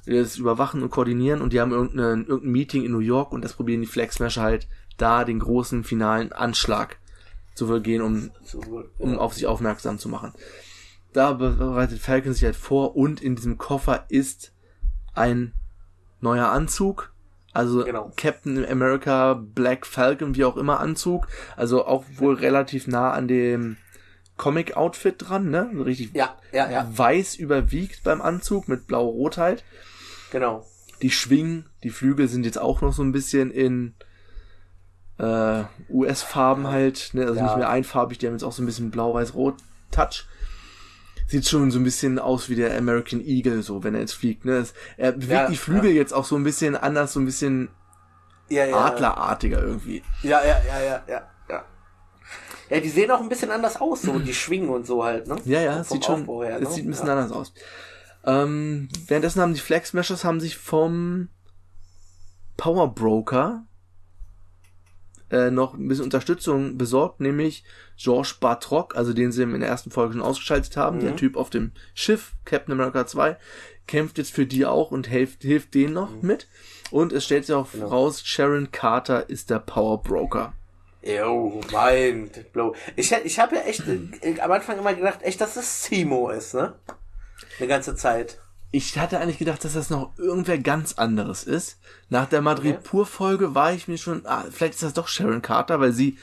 [0.05, 3.44] die das überwachen und koordinieren und die haben irgendein, irgendein Meeting in New York und
[3.44, 6.98] das probieren die Flag Smasher halt da den großen finalen Anschlag
[7.54, 8.30] zu vergehen, um,
[8.98, 10.32] um auf sich aufmerksam zu machen.
[11.12, 14.52] Da bereitet Falcon sich halt vor und in diesem Koffer ist
[15.14, 15.54] ein
[16.20, 17.12] neuer Anzug.
[17.54, 18.12] Also Genau.
[18.16, 21.26] Captain America, Black Falcon, wie auch immer Anzug.
[21.56, 23.78] Also auch wohl relativ nah an dem
[24.37, 25.70] Comic-Outfit dran, ne?
[25.87, 29.64] Richtig Ja, ja, ja, weiß überwiegt beim Anzug mit blau-rot halt.
[30.30, 30.66] genau.
[31.02, 33.94] Die Schwingen, die Flügel sind jetzt auch noch so ein bisschen in
[35.18, 37.22] äh, US-Farben halt, ne?
[37.22, 37.44] also Ja.
[37.44, 40.26] nicht mehr einfarbig, die haben jetzt auch so ein bisschen blau-weiß-rot-Touch.
[41.29, 44.44] Sieht schon so ein bisschen aus wie der American Eagle, so, wenn er jetzt fliegt,
[44.44, 44.59] ne?
[44.59, 47.68] Es, er bewegt Ja, die Flügel jetzt auch so ein bisschen anders, so ein bisschen
[48.48, 48.76] Ja, ja.
[48.85, 50.02] adlerartiger irgendwie.
[50.22, 51.64] Ja, ja, ja, ja, ja, ja.
[52.70, 55.37] Ja, die sehen auch ein bisschen anders aus, so die Schwingen und so halt, ne?
[55.44, 56.74] Ja, ja, es sieht schon, her, es ne?
[56.74, 57.14] sieht ein bisschen ja.
[57.14, 57.52] anders aus.
[58.24, 61.29] Ähm, währenddessen haben die Flag Smashers haben sich vom
[62.57, 63.64] Power Broker
[65.30, 67.64] äh, noch ein bisschen Unterstützung besorgt, nämlich
[67.96, 71.02] George Bartrock, also den sie in der ersten Folge schon ausgeschaltet haben, Mhm.
[71.02, 73.36] der Typ auf dem Schiff, Captain America 2,
[73.86, 76.46] kämpft jetzt für die auch und hilft, hilft denen noch mit.
[76.90, 77.78] Und es stellt sich auch Mhm.
[77.80, 77.88] Genau.
[77.88, 80.52] raus, Sharon Carter ist der Power Broker.
[81.02, 82.74] Jo, mein Blow.
[82.96, 83.82] Ich, ich habe ja echt
[84.22, 86.74] äh, am Anfang immer gedacht, echt, dass es Simo ist, ne?
[87.58, 88.40] Eine ganze Zeit.
[88.76, 91.78] Ich hatte eigentlich gedacht, dass das noch irgendwer ganz anderes ist.
[92.10, 92.84] Nach der Madrid Okay.
[92.84, 96.18] Pur Folge war ich mir schon, ah, vielleicht ist das doch Sharon Carter, weil sie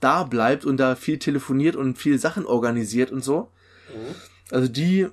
[0.00, 3.52] da bleibt und da viel telefoniert und viel Sachen organisiert und so.
[3.94, 4.14] Mhm.
[4.50, 5.08] Also die,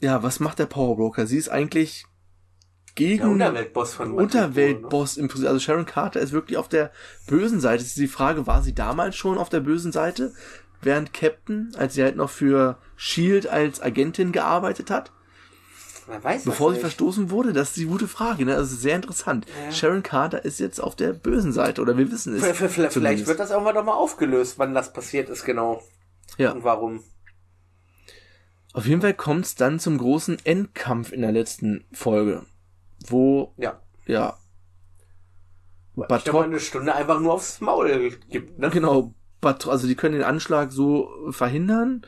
[0.00, 1.26] ja, was macht der Powerbroker?
[1.26, 2.06] Sie ist eigentlich
[2.90, 5.48] Der gegen Unterweltboss von Unterweltboss im Prinzip.
[5.48, 6.92] Also Sharon Carter ist wirklich auf der
[7.26, 7.82] bösen Seite.
[7.82, 10.32] Es ist die Frage, war sie damals schon auf der bösen Seite?
[10.82, 15.10] Während Captain, als sie halt noch für Shield als Agentin gearbeitet hat?
[16.08, 18.54] Man weiß Bevor das sie verstoßen wurde, das ist die gute Frage, ne?
[18.54, 19.46] Also sehr interessant.
[19.64, 19.72] Ja.
[19.72, 22.42] Sharon Carter ist jetzt auf der bösen Seite, oder wir wissen es.
[22.42, 23.26] Vielleicht, vielleicht, zumindest.
[23.26, 25.82] wird das irgendwann noch mal aufgelöst, wann das passiert ist, genau.
[26.38, 26.52] Ja.
[26.52, 27.02] Und warum.
[28.72, 32.44] Auf jeden Fall kommt es dann zum großen Endkampf in der letzten Folge.
[33.06, 33.80] Wo, Ja.
[34.06, 34.36] ja.
[35.94, 38.68] Batrock, eine Stunde einfach nur aufs Maul gibt, ne?
[38.68, 42.04] genau, Batrock, also die können den Anschlag so verhindern.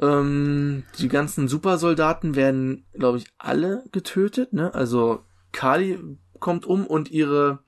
[0.00, 4.74] Ähm, die ganzen Supersoldaten werden, glaube ich, alle getötet, ne?
[4.74, 5.98] Also Kali
[6.38, 7.58] kommt um und ihre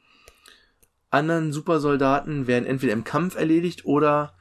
[1.10, 4.32] anderen Supersoldaten werden entweder im Kampf erledigt oder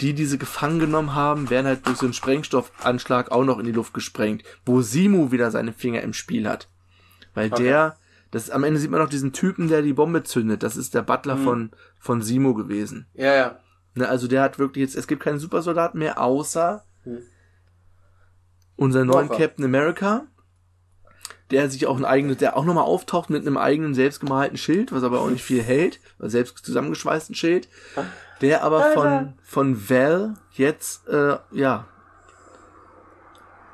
[0.00, 3.66] die, die sie gefangen genommen haben, werden halt durch so einen Sprengstoffanschlag auch noch in
[3.66, 6.68] die Luft gesprengt, wo Simu wieder seine Finger im Spiel hat.
[7.34, 7.64] Weil Okay.
[7.64, 7.96] der,
[8.30, 10.62] das am Ende sieht man noch diesen Typen, der die Bombe zündet.
[10.62, 11.44] Das ist der Butler Mhm.
[11.44, 13.06] von, von Simo gewesen.
[13.14, 13.60] Ja, ja.
[13.94, 17.18] Ne, also der hat wirklich jetzt, es gibt keine Supersoldaten mehr, außer Hm.
[18.76, 19.42] unseren neuen Walker.
[19.42, 20.26] Captain America,
[21.50, 25.02] der sich auch ein eigenes, der auch nochmal auftaucht mit einem eigenen selbstgemalten Schild, was
[25.02, 27.68] aber auch nicht viel hält, selbst zusammengeschweißten Schild,
[28.40, 31.86] der aber von, von Val jetzt, äh, ja,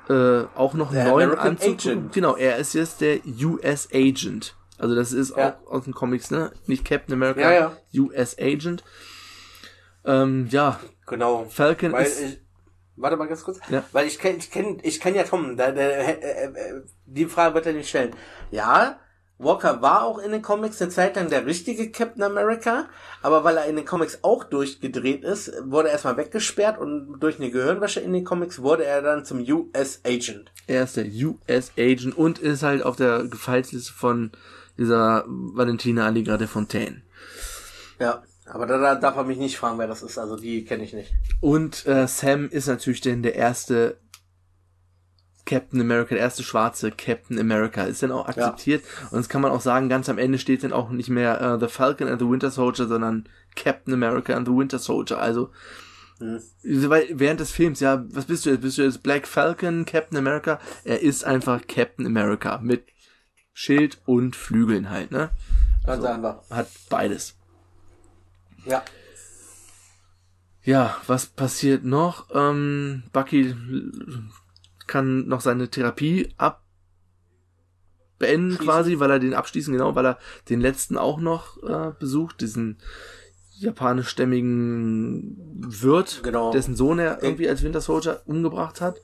[0.09, 1.75] äh, auch noch einen neuen American Anzug.
[1.75, 2.13] Agent.
[2.13, 4.55] Genau, er ist jetzt der US Agent.
[4.79, 5.57] Also das ist Ja.
[5.67, 6.53] auch aus den Comics, ne?
[6.67, 8.01] Nicht Captain America, Ja, ja.
[8.03, 8.85] US Agent.
[10.07, 11.47] Ähm, ja, Genau.
[11.49, 12.41] Falcon Weil ist, ich,
[12.97, 13.61] warte mal ganz kurz.
[13.71, 13.85] Ja.
[13.93, 15.57] Weil ich kenn, ich kenn, ich kenn ja Tom.
[15.57, 18.15] Da, der, äh, äh, die Frage wird er nicht stellen.
[18.51, 18.99] Ja,
[19.39, 22.89] Walker war auch in den Comics eine Zeit lang der richtige Captain America,
[23.23, 27.39] aber weil er in den Comics auch durchgedreht ist, wurde er erstmal weggesperrt und durch
[27.39, 30.51] eine Gehirnwäsche in den Comics wurde er dann zum US Agent.
[30.67, 34.33] Er ist der US Agent und ist halt auf der Gefallsliste von
[34.79, 37.03] dieser Valentina Allegra de Fontaine.
[38.01, 40.85] Ja, aber da, da darf er mich nicht fragen, wer das ist, also die kenne
[40.85, 41.13] ich nicht.
[41.41, 43.99] Und äh, Sam ist natürlich denn der erste
[45.45, 48.83] Captain America, der erste schwarze Captain America, ist dann auch akzeptiert.
[48.85, 49.09] Ja.
[49.11, 51.61] Und das kann man auch sagen, ganz am Ende steht dann auch nicht mehr uh,
[51.61, 55.19] The Falcon and the Winter Soldier, sondern Captain America and the Winter Soldier.
[55.19, 55.51] Also
[56.19, 56.41] hm.
[56.63, 58.63] Weil während des Films, ja, was bist du jetzt?
[58.63, 60.59] Bist du jetzt Black Falcon, Captain America?
[60.85, 62.87] Er ist einfach Captain America mit
[63.53, 65.31] Schild und Flügeln halt, ne?
[65.85, 66.51] Ganz also, einfach.
[66.51, 67.35] Hat beides.
[68.67, 68.85] Ja.
[70.63, 72.27] Ja, was passiert noch?
[72.35, 73.55] Ähm, Bucky
[74.87, 76.63] kann noch seine Therapie ab
[78.19, 82.41] beenden quasi, weil er den abschließen, genau, weil er den letzten auch noch äh, besucht,
[82.41, 82.79] diesen
[83.59, 85.37] japanischstämmigen
[85.83, 86.51] Wirt, genau.
[86.51, 89.01] dessen Sohn er irgendwie als Winter Soldier umgebracht hat.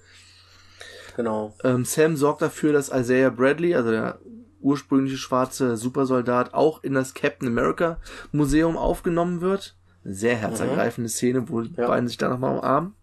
[1.17, 1.55] Genau.
[1.63, 4.19] Ähm, Sam sorgt dafür, dass Isaiah Bradley, also der
[4.63, 7.99] ursprüngliche schwarze Supersoldat, auch in das Captain America
[8.33, 9.75] Museum aufgenommen wird.
[10.05, 11.13] sehr herzergreifende mhm.
[11.13, 11.87] Szene, wo die ja.
[11.87, 12.95] beiden sich da nochmal umarmen.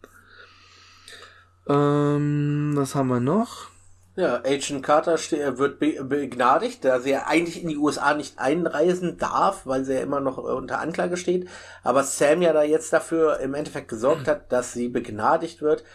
[1.68, 3.70] Ähm, was haben wir noch?
[4.16, 5.18] Ja, Agent Carter
[5.58, 10.02] wird begnadigt, da sie ja eigentlich in die USA nicht einreisen darf, weil sie ja
[10.02, 11.48] immer noch äh, unter Anklage steht.
[11.84, 15.86] Aber Sam ja da jetzt dafür im Endeffekt gesorgt hat, dass sie begnadigt wird.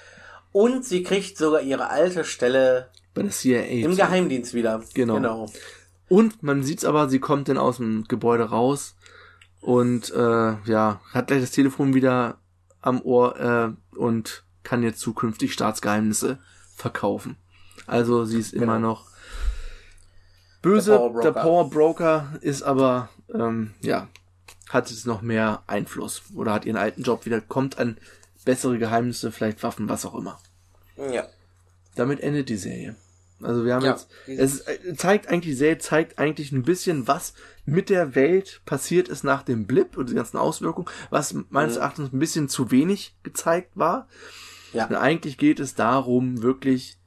[0.52, 4.82] Und sie kriegt sogar ihre alte Stelle bei der CIA im Geheimdienst wieder.
[4.94, 5.14] Genau.
[5.14, 5.52] genau.
[6.08, 8.94] Und man sieht's aber, sie kommt dann aus dem Gebäude raus
[9.60, 12.38] und äh, ja, hat gleich das Telefon wieder
[12.82, 16.38] am Ohr äh, und kann jetzt zukünftig Staatsgeheimnisse
[16.76, 17.36] verkaufen.
[17.86, 18.64] Also sie ist genau.
[18.64, 19.06] immer noch
[20.62, 20.92] böse.
[20.92, 24.08] Der Power, der Power Broker ist aber, ähm, ja,
[24.68, 27.96] hat jetzt noch mehr Einfluss oder hat ihren alten Job wieder, kommt an
[28.44, 30.38] bessere Geheimnisse, vielleicht Waffen, was auch immer.
[31.10, 31.26] Ja.
[31.94, 32.96] Damit endet die Serie.
[33.44, 37.34] Also wir haben ja, jetzt, es äh, zeigt eigentlich, Serie zeigt eigentlich ein bisschen, was
[37.66, 41.80] mit der Welt passiert ist nach dem Blip und die ganzen Auswirkungen, was meines mhm.
[41.80, 44.08] Erachtens ein bisschen zu wenig gezeigt war.
[44.72, 44.86] Ja.
[44.86, 46.98] Und eigentlich geht es darum, wirklich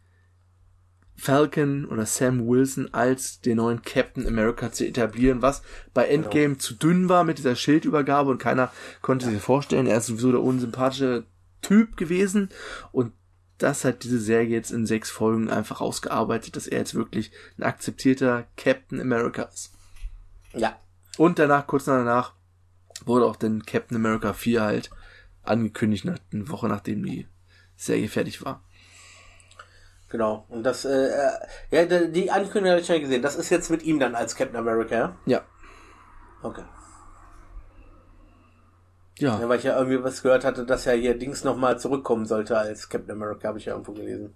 [1.16, 5.64] Falcon oder Sam Wilson als den neuen Captain America zu etablieren, was
[5.94, 6.26] bei genau.
[6.26, 6.60] Endgame genau.
[6.60, 8.72] zu dünn war mit dieser Schildübergabe und keiner
[9.02, 9.32] konnte ja.
[9.32, 11.26] sich vorstellen, er ist sowieso der unsympathische
[11.62, 12.50] Typ gewesen
[12.92, 13.14] und
[13.58, 17.64] das hat diese Serie jetzt in sechs Folgen einfach ausgearbeitet, dass er jetzt wirklich ein
[17.64, 19.74] akzeptierter Captain America ist.
[20.54, 20.80] Ja.
[21.18, 22.34] Und danach, kurz danach,
[23.06, 24.90] wurde auch dann Captain America 4 halt
[25.44, 27.28] angekündigt, eine Woche nachdem die
[27.76, 28.64] Serie fertig war.
[30.10, 30.46] Genau.
[30.50, 31.32] Und das, äh, äh
[31.72, 33.22] ja, die Ankündigung habe ich ja gesehen.
[33.22, 35.18] Das ist jetzt mit ihm dann als Captain America, ja?
[35.26, 35.42] Ja.
[36.42, 36.64] Okay.
[39.20, 39.40] Ja.
[39.40, 39.50] ja.
[39.50, 42.90] Weil ich ja irgendwie was gehört hatte, dass ja hier Dings nochmal zurückkommen sollte als
[42.90, 44.34] Captain America, habe ich ja irgendwo gelesen.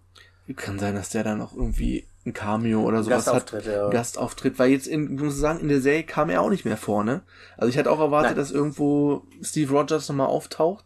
[0.55, 3.73] Kann sein, dass der dann noch irgendwie ein Cameo oder sowas Gastauftritt, hat.
[3.73, 3.89] Ja.
[3.89, 6.77] Gastauftritt, weil jetzt in, muss ich sagen, in der Serie kam er auch nicht mehr
[6.77, 7.21] vor, ne?
[7.57, 8.37] Also ich hatte auch erwartet, Nein.
[8.37, 10.83] dass irgendwo Steve Rogers nochmal auftaucht.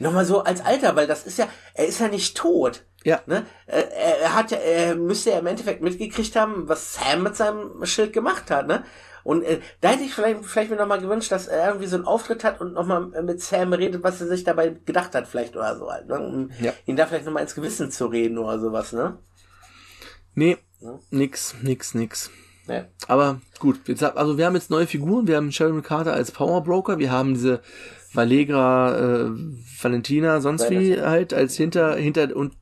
[0.00, 2.84] Nochmal so als Alter, weil das ist ja, er ist ja nicht tot.
[3.04, 3.20] Ja.
[3.26, 3.46] Ne?
[3.66, 7.84] Er, er hat ja, er müsste ja im Endeffekt mitgekriegt haben, was Sam mit seinem
[7.84, 8.84] Schild gemacht hat, ne?
[9.24, 12.04] Und äh, da hätte ich vielleicht, vielleicht mir nochmal gewünscht, dass er irgendwie so einen
[12.04, 15.76] Auftritt hat und nochmal mit Sam redet, was er sich dabei gedacht hat, vielleicht oder
[15.76, 16.20] so halt, ne?
[16.20, 16.72] Um ja.
[16.84, 19.18] ihn da vielleicht nochmal ins Gewissen zu reden oder sowas, ne?
[20.34, 20.98] Nee, ja.
[21.10, 22.30] nix, nix, nix.
[22.68, 22.86] Ja.
[23.08, 26.62] Aber gut, jetzt, also wir haben jetzt neue Figuren, wir haben Sharon Carter als Power
[26.62, 27.60] Broker, wir haben diese
[28.12, 29.30] Valegra, äh,
[29.80, 32.54] Valentina, sonst wie halt als hinter, hinter und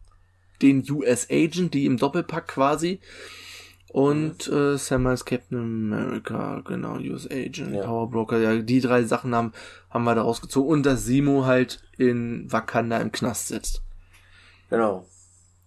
[0.63, 3.01] den US Agent, die im Doppelpack quasi.
[3.93, 7.83] Und äh, Sam als Captain America, genau, US Agent, ja.
[7.85, 9.53] Power Broker, ja, die drei Sachen haben,
[9.91, 10.71] haben wir da rausgezogen.
[10.71, 13.83] Und dass Simo halt in Wakanda im Knast sitzt.
[14.71, 15.07] Genau.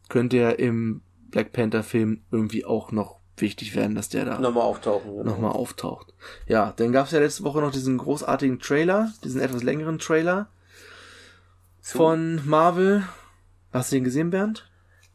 [0.09, 4.63] Könnte ja im Black Panther Film irgendwie auch noch wichtig werden, dass der da nochmal
[4.63, 5.11] auftauchen.
[5.11, 5.23] Genau.
[5.23, 6.11] Nochmal auftaucht.
[6.47, 10.47] Ja, dann gab es ja letzte Woche noch diesen großartigen Trailer, diesen etwas längeren Trailer
[11.80, 11.99] so.
[11.99, 13.03] von Marvel.
[13.71, 14.67] Hast du den gesehen, Bernd?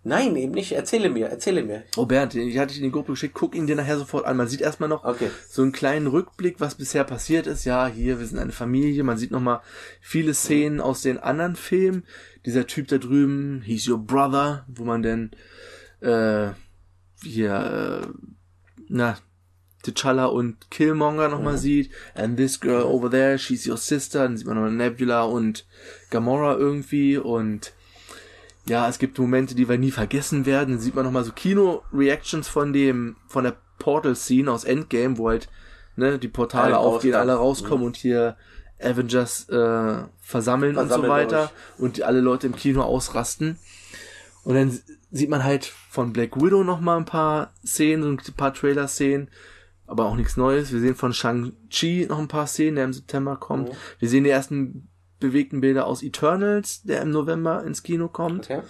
[0.03, 0.73] Nein, eben nicht.
[0.73, 1.85] Erzähle mir, erzähle mir.
[1.97, 4.37] Oh Bernd, ich hatte dich in die Gruppe geschickt, guck ihn dir nachher sofort an.
[4.37, 5.31] Man sieht erstmal noch okay.
[5.49, 7.67] so einen kleinen Rückblick, was bisher passiert ist.
[7.67, 9.05] Ja, hier, wir sind eine Familie.
[9.05, 9.61] Man sieht nochmal
[10.01, 12.05] viele Szenen aus den anderen Filmen.
[12.47, 15.33] Dieser Typ da drüben, he's your brother, wo man denn
[16.01, 16.53] äh,
[17.23, 18.31] hier, äh,
[18.89, 19.19] na,
[19.85, 21.59] T'Challa und Killmonger nochmal mhm.
[21.59, 21.91] sieht.
[22.15, 24.21] And this girl over there, she's your sister.
[24.21, 25.67] Dann sieht man nochmal Nebula und
[26.11, 27.75] Gamora irgendwie und
[28.71, 30.75] ja, es gibt Momente, die wir nie vergessen werden.
[30.75, 35.49] Dann sieht man nochmal so Kino-Reactions von dem, von der Portal-Scene aus Endgame, wo halt
[35.97, 38.37] ne, die Portale Alle aufgehen, alle rauskommen und hier
[38.81, 43.59] Avengers äh, versammeln, und so Versammeln weiter und die, alle Leute im Kino ausrasten.
[44.45, 44.79] Und dann
[45.11, 49.29] sieht man halt von Black Widow noch mal ein paar Szenen, ein paar Trailer-Szenen,
[49.87, 50.73] aber auch nichts Neues.
[50.73, 53.71] Wir sehen von Shang-Chi noch ein paar Szenen, der im September kommt.
[53.71, 53.75] Mhm.
[53.99, 54.90] Wir sehen die ersten
[55.21, 58.51] bewegten Bilder aus Eternals, der im November ins Kino kommt.
[58.51, 58.63] Okay.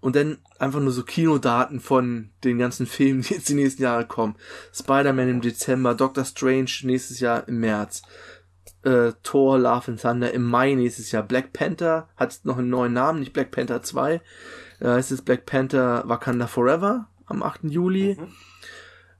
[0.00, 4.06] Und dann einfach nur so Kinodaten von den ganzen Filmen, die jetzt die nächsten Jahre
[4.06, 4.36] kommen.
[4.72, 8.02] Spider-Man im Dezember, Doctor Strange nächstes Jahr im März,
[8.84, 11.22] äh, Thor, Love and Thunder im Mai nächstes Jahr.
[11.22, 14.20] Black Panther hat noch einen neuen Namen, nicht Black Panther 2.
[14.80, 17.64] Da heißt es Black Panther Wakanda Forever am 8.
[17.64, 18.16] Juli.
[18.18, 18.28] Mhm.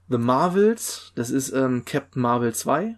[0.07, 2.97] The Marvels, das ist ähm, Captain Marvel 2,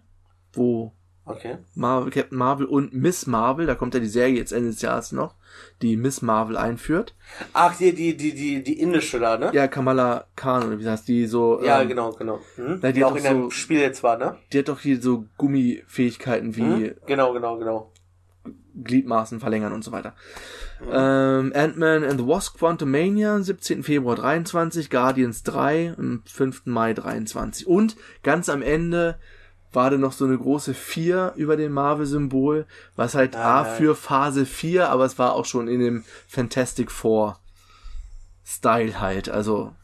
[0.54, 0.94] wo
[1.24, 1.58] Okay.
[1.76, 5.12] Marvel, Captain Marvel und Miss Marvel, da kommt ja die Serie jetzt Ende des Jahres
[5.12, 5.36] noch,
[5.80, 7.14] die Miss Marvel einführt.
[7.52, 9.50] Ach, die, die, die, die, die indische da, ne?
[9.54, 12.40] Ja, Kamala Khan, oder wie heißt die so, Ja, ähm, genau, genau.
[12.56, 12.80] Mhm.
[12.82, 14.36] Na, die die auch in dem so- Spiel jetzt war, ne?
[14.52, 16.94] die hat doch hier so Gummifähigkeiten wie Mhm.
[17.06, 17.92] Genau, genau, genau.
[18.82, 20.14] Gliedmaßen verlängern und so weiter.
[20.90, 23.82] Ähm, Ant-Man and the Wasp Quantumania, 17.
[23.82, 26.62] Februar 23, Guardians 3 am 5.
[26.64, 27.66] Mai 23.
[27.66, 29.18] Und ganz am Ende
[29.72, 32.66] war da noch so eine große 4 über dem Marvel-Symbol,
[32.96, 36.90] was halt Ah, A für Phase 4, aber es war auch schon in dem Fantastic
[36.90, 37.38] Four
[38.44, 39.74] Style halt, also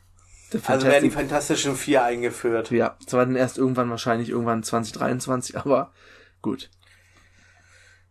[0.66, 2.70] Also werden die Fantastischen Vier eingeführt.
[2.70, 5.92] ja, zwar dann erst irgendwann wahrscheinlich irgendwann 2023, aber
[6.42, 6.70] gut,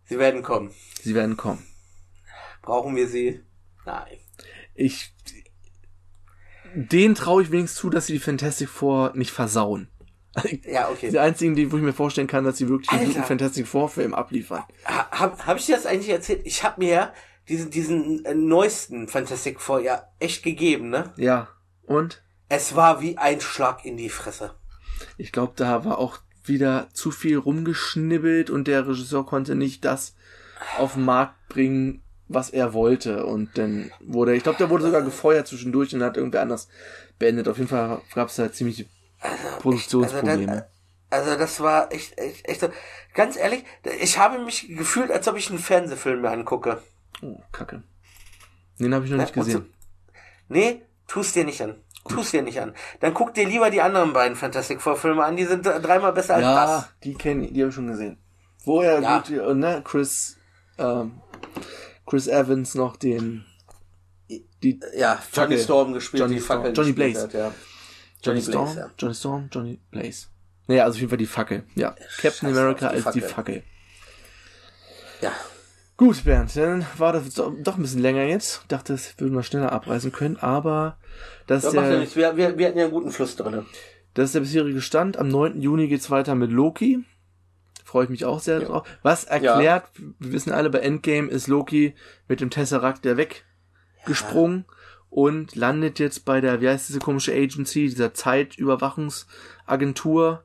[0.06, 0.72] Sie werden kommen.
[1.02, 1.66] sie werden kommen.
[2.62, 3.44] Brauchen wir sie?
[3.86, 4.18] Nein.
[4.74, 5.14] Ich
[6.74, 9.90] den traue ich wenigstens zu, dass sie die Fantastic Four nicht versauen.
[10.66, 11.10] Ja, okay.
[11.10, 13.14] Die einzigen, die, wo ich mir vorstellen kann, dass sie wirklich einen Alter.
[13.14, 14.64] guten Fantastic Four Film abliefern.
[14.86, 16.42] Ha, hab, hab ich dir das eigentlich erzählt?
[16.46, 17.14] Ich hab mir
[17.50, 21.14] diesen, diesen äh, neuesten Fantastic Four ja echt gegeben, ne?
[21.18, 21.48] Ja.
[21.86, 24.54] Und Es war wie ein Schlag in die Fresse.
[25.18, 30.16] ich glaube, da war auch wieder zu viel rumgeschnibbelt und der Regisseur konnte nicht das
[30.78, 33.26] auf den Markt bringen, was er wollte.
[33.26, 36.68] Und dann wurde, ich glaube, der wurde sogar gefeuert zwischendurch und hat irgendwer anders
[37.20, 37.48] beendet.
[37.48, 38.52] Auf jeden Fall gab es da
[39.22, 40.68] ziemliche Produktionsprobleme.
[41.10, 42.70] Also das war echt, echt, echt so.
[43.14, 43.64] Ganz ehrlich,
[44.02, 46.82] ich habe mich gefühlt, als ob ich einen Fernsehfilm mir angucke.
[47.22, 47.84] oh, Kacke.
[48.80, 49.74] Den habe ich noch nicht Und so- gesehen.
[50.50, 51.76] Nee, tust dir nicht an.
[52.10, 52.74] Tust dir nicht an.
[53.00, 56.36] Dann guck dir lieber die anderen beiden Fantastic Four Filme an, die sind dreimal besser
[56.36, 56.90] als Ja, das.
[57.04, 58.18] die kenne ich, die habe ich schon gesehen.
[58.64, 59.18] Woher Ja.
[59.20, 60.38] gut, äh, ne, Chris,
[60.78, 61.22] ähm,
[62.06, 63.46] Chris Evans noch den,
[64.64, 65.60] die, Ja, Johnny Fackel.
[65.60, 66.60] Storm gespielt, Johnny die Storm.
[66.62, 67.28] Fackel Johnny gespielt Blaze.
[67.28, 67.54] Hat, ja.
[68.24, 68.92] Johnny, Johnny Storm, Blaze, ja.
[68.98, 70.28] Johnny Storm, Johnny Blaze.
[70.68, 71.64] Naja, also auf jeden Fall die Fackel.
[71.76, 73.56] Ja, Captain Scheiß America die als die Fackel.
[73.56, 73.64] Fackel.
[75.22, 75.32] ja.
[75.96, 78.62] Gut, Bernd, dann war das doch, ein bisschen länger jetzt.
[78.68, 80.98] Dachte, das würden wir schneller abreißen können, aber
[81.48, 82.16] das ist, ja der, nichts.
[82.16, 83.66] Wir, wir, wir hatten ja einen guten Fluss drin.
[84.14, 85.18] das ist der bisherige Stand.
[85.18, 85.60] Am 9.
[85.60, 87.04] Juni geht's weiter mit Loki.
[87.84, 88.68] Freue ich mich auch sehr Ja.
[88.68, 88.88] drauf.
[89.02, 89.86] Was erklärt,
[90.20, 91.96] wir wissen alle, bei Endgame ist Loki
[92.28, 94.66] mit dem Tesseract der weggesprungen
[95.10, 100.44] und landet jetzt bei der, wie heißt diese komische Agency, dieser Zeitüberwachungsagentur.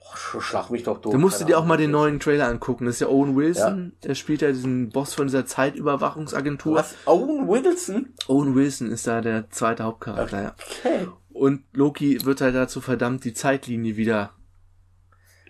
[0.00, 1.12] Oh, sch- schlag mich doch doof.
[1.12, 2.86] Da musst du dir auch mal den neuen Trailer angucken.
[2.86, 3.92] Das ist ja Owen Wilson.
[4.02, 6.76] Er spielt ja diesen Boss von dieser Zeitüberwachungsagentur.
[6.76, 6.94] Was?
[7.06, 8.08] Owen Wilson?
[8.26, 10.54] Owen Wilson ist da der zweite Hauptcharakter, ja.
[10.80, 11.08] Okay.
[11.30, 14.32] Und Loki wird halt dazu verdammt, die Zeitlinie wieder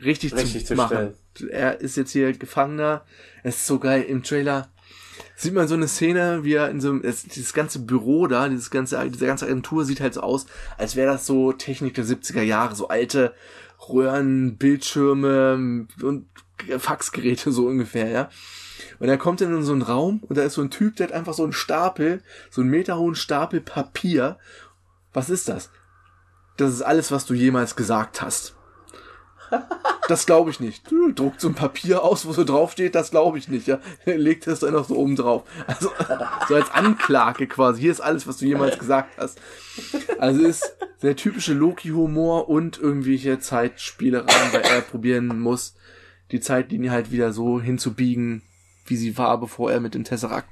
[0.04, 1.14] richtig, Richtig zu, zu machen.
[1.50, 3.04] Er ist jetzt hier Gefangener.
[3.42, 4.02] Es ist so geil.
[4.02, 4.68] Im Trailer
[5.38, 8.48] sieht man so eine Szene, wie er in so einem, es, dieses ganze Büro da,
[8.48, 12.04] dieses ganze, diese ganze Agentur sieht halt so aus, als wäre das so Technik der
[12.04, 13.34] 70er Jahre, so alte
[13.88, 16.26] Röhren, Bildschirme und
[16.78, 18.30] Faxgeräte so ungefähr, ja.
[18.98, 21.06] Und er kommt dann in so einen Raum und da ist so ein Typ, der
[21.06, 22.20] hat einfach so einen Stapel,
[22.50, 24.38] so einen meterhohen Stapel Papier.
[25.12, 25.70] Was ist das?
[26.56, 28.56] Das ist alles, was du jemals gesagt hast.
[30.08, 30.90] Das glaube ich nicht.
[30.90, 33.78] Du druckt so ein Papier aus, wo so draufsteht, das glaube ich nicht, ja.
[34.04, 35.44] Legt es dann noch so oben drauf.
[35.66, 35.90] Also,
[36.48, 37.82] so als Anklage quasi.
[37.82, 39.40] Hier ist alles, was du jemals gesagt hast.
[40.18, 45.74] Also ist der typische Loki-Humor und irgendwelche Zeitspielereien, weil er probieren muss,
[46.32, 48.42] die Zeitlinie halt wieder so hinzubiegen,
[48.86, 50.48] wie sie war, bevor er mit dem Tesseract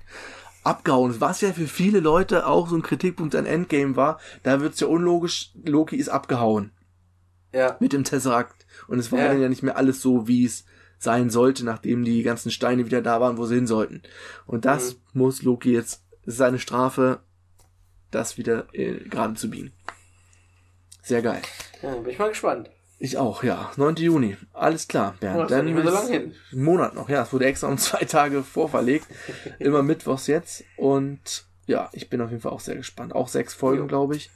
[0.65, 1.21] abgehauen ist.
[1.21, 4.87] Was ja für viele Leute auch so ein Kritikpunkt an Endgame war, da wird's ja
[4.87, 6.73] unlogisch, Loki ist abgehauen
[7.55, 7.77] Ja.
[7.81, 8.66] mit dem Tesseract.
[8.89, 9.29] Und es war Ja.
[9.29, 10.65] dann ja nicht mehr alles so, wie es
[10.99, 14.03] sein sollte, nachdem die ganzen Steine wieder da waren, wo sie hin sollten.
[14.47, 15.21] Und das Mhm.
[15.21, 17.21] muss Loki jetzt, seine Strafe,
[18.11, 19.73] das wieder äh, gerade zu biegen.
[21.03, 21.43] Sehr geil.
[21.83, 21.95] ja.
[21.95, 22.71] Bin ich mal gespannt.
[22.99, 23.71] Ich auch, ja.
[23.77, 23.97] 9.
[23.97, 24.37] Juni.
[24.55, 25.45] Alles klar, Bernd.
[25.45, 26.35] Ist ja nicht mehr so lang hin.
[26.53, 27.23] Ein Monat noch, ja.
[27.23, 29.07] Es wurde extra um zwei Tage vorverlegt.
[29.59, 30.65] Immer mittwochs jetzt.
[30.79, 33.15] Und ja, ich bin auf jeden Fall auch sehr gespannt.
[33.15, 34.31] Auch sechs Folgen, glaube ich.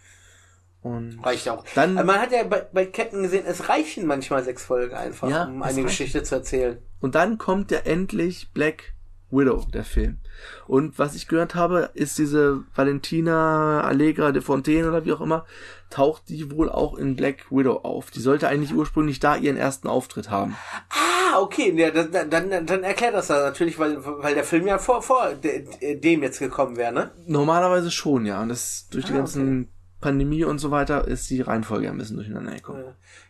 [0.83, 1.65] Und Reicht auch.
[1.75, 5.29] Dann- Aber man hat ja bei, bei Captain gesehen, es reichen manchmal sechs Folgen einfach,
[5.29, 5.87] Ja, um eine reicht.
[5.89, 6.79] Geschichte zu erzählen.
[7.01, 8.95] Und dann kommt ja endlich Black
[9.31, 10.19] Widow, der Film.
[10.67, 15.45] Und was ich gehört habe, ist diese Valentina Allegra de Fontaine oder wie auch immer,
[15.91, 18.11] taucht die wohl auch in Black Widow auf.
[18.11, 20.57] Die sollte eigentlich ursprünglich da ihren ersten Auftritt haben.
[20.91, 24.79] Ah, okay, ja, dann, dann, dann erklärt das da natürlich, weil, weil der Film ja
[24.79, 27.11] vor, vor de, dem jetzt gekommen wäre, ne?
[27.27, 28.43] Normalerweise schon, ja.
[28.43, 29.69] Und das durch die Ah, ganzen
[30.01, 32.85] Pandemie und so weiter ist die Reihenfolge ein bisschen durcheinander gekommen.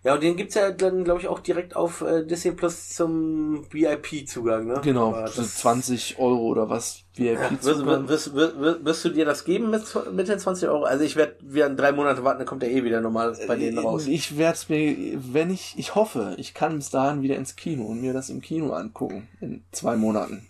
[0.05, 3.66] Ja, und den gibt's ja dann, glaube ich, auch direkt auf äh, Disney Plus zum
[3.73, 4.81] VIP-Zugang, ne?
[4.83, 8.09] Genau, Aber so das- 20 Euro oder was VIP Ja, wirst, Zugang.
[8.09, 10.85] wirst, wirst, wirst, wirst du dir das geben mit, mit den 20 Euro?
[10.85, 13.57] Also ich werde wieder in drei Monate warten, dann kommt der eh wieder normal bei
[13.57, 14.07] denen raus.
[14.07, 14.97] Ich werde es mir,
[15.33, 18.41] wenn ich, ich hoffe, ich kann bis dahin wieder ins Kino und mir das im
[18.41, 19.29] Kino angucken.
[19.41, 20.47] In zwei Monaten.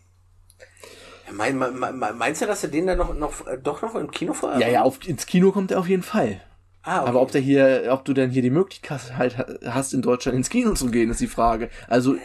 [1.33, 4.11] Mein, mein, mein, meinst du, dass du den dann noch, noch äh, doch noch im
[4.11, 4.57] Kino vor?
[4.59, 6.41] Ja, ja, auf, ins Kino kommt er auf jeden Fall.
[6.83, 7.09] Ah, okay.
[7.11, 10.49] Aber ob der hier, ob du denn hier die Möglichkeit halt hast, in Deutschland ins
[10.49, 11.69] Kino zu gehen, ist die Frage.
[11.89, 12.17] Also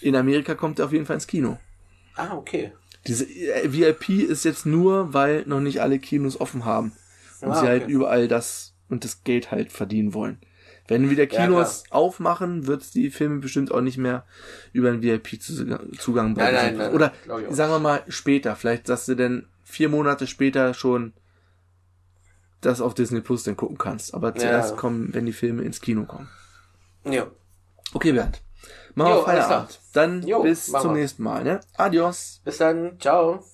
[0.00, 1.58] in Amerika kommt er auf jeden Fall ins Kino.
[2.16, 2.72] ah, okay.
[3.06, 6.92] Diese äh, VIP ist jetzt nur, weil noch nicht alle Kinos offen haben.
[7.40, 7.92] Und Ah, sie halt okay.
[7.92, 10.38] überall das und das Geld halt verdienen wollen.
[10.90, 14.24] Wenn wieder Ja, Kinos aufmachen, wird's die Filme bestimmt auch nicht mehr
[14.72, 17.12] über einen VIP-Zugang Nein, nein, nein, Oder
[17.50, 18.56] sagen wir mal später.
[18.56, 21.12] Vielleicht sagst du denn vier Monate später schon
[22.60, 24.14] das auf Disney Plus dann gucken kannst.
[24.14, 24.76] Aber zuerst Ja.
[24.76, 26.28] kommen, wenn die Filme ins Kino kommen.
[27.04, 27.28] Ja.
[27.94, 28.42] Okay, Bernd.
[28.96, 29.80] Machen wir Feierabend.
[29.92, 31.44] Dann Jo, bis zum nächsten Mal.
[31.44, 31.60] Ne?
[31.76, 32.40] Adios.
[32.44, 32.98] Bis dann.
[32.98, 33.44] Ciao.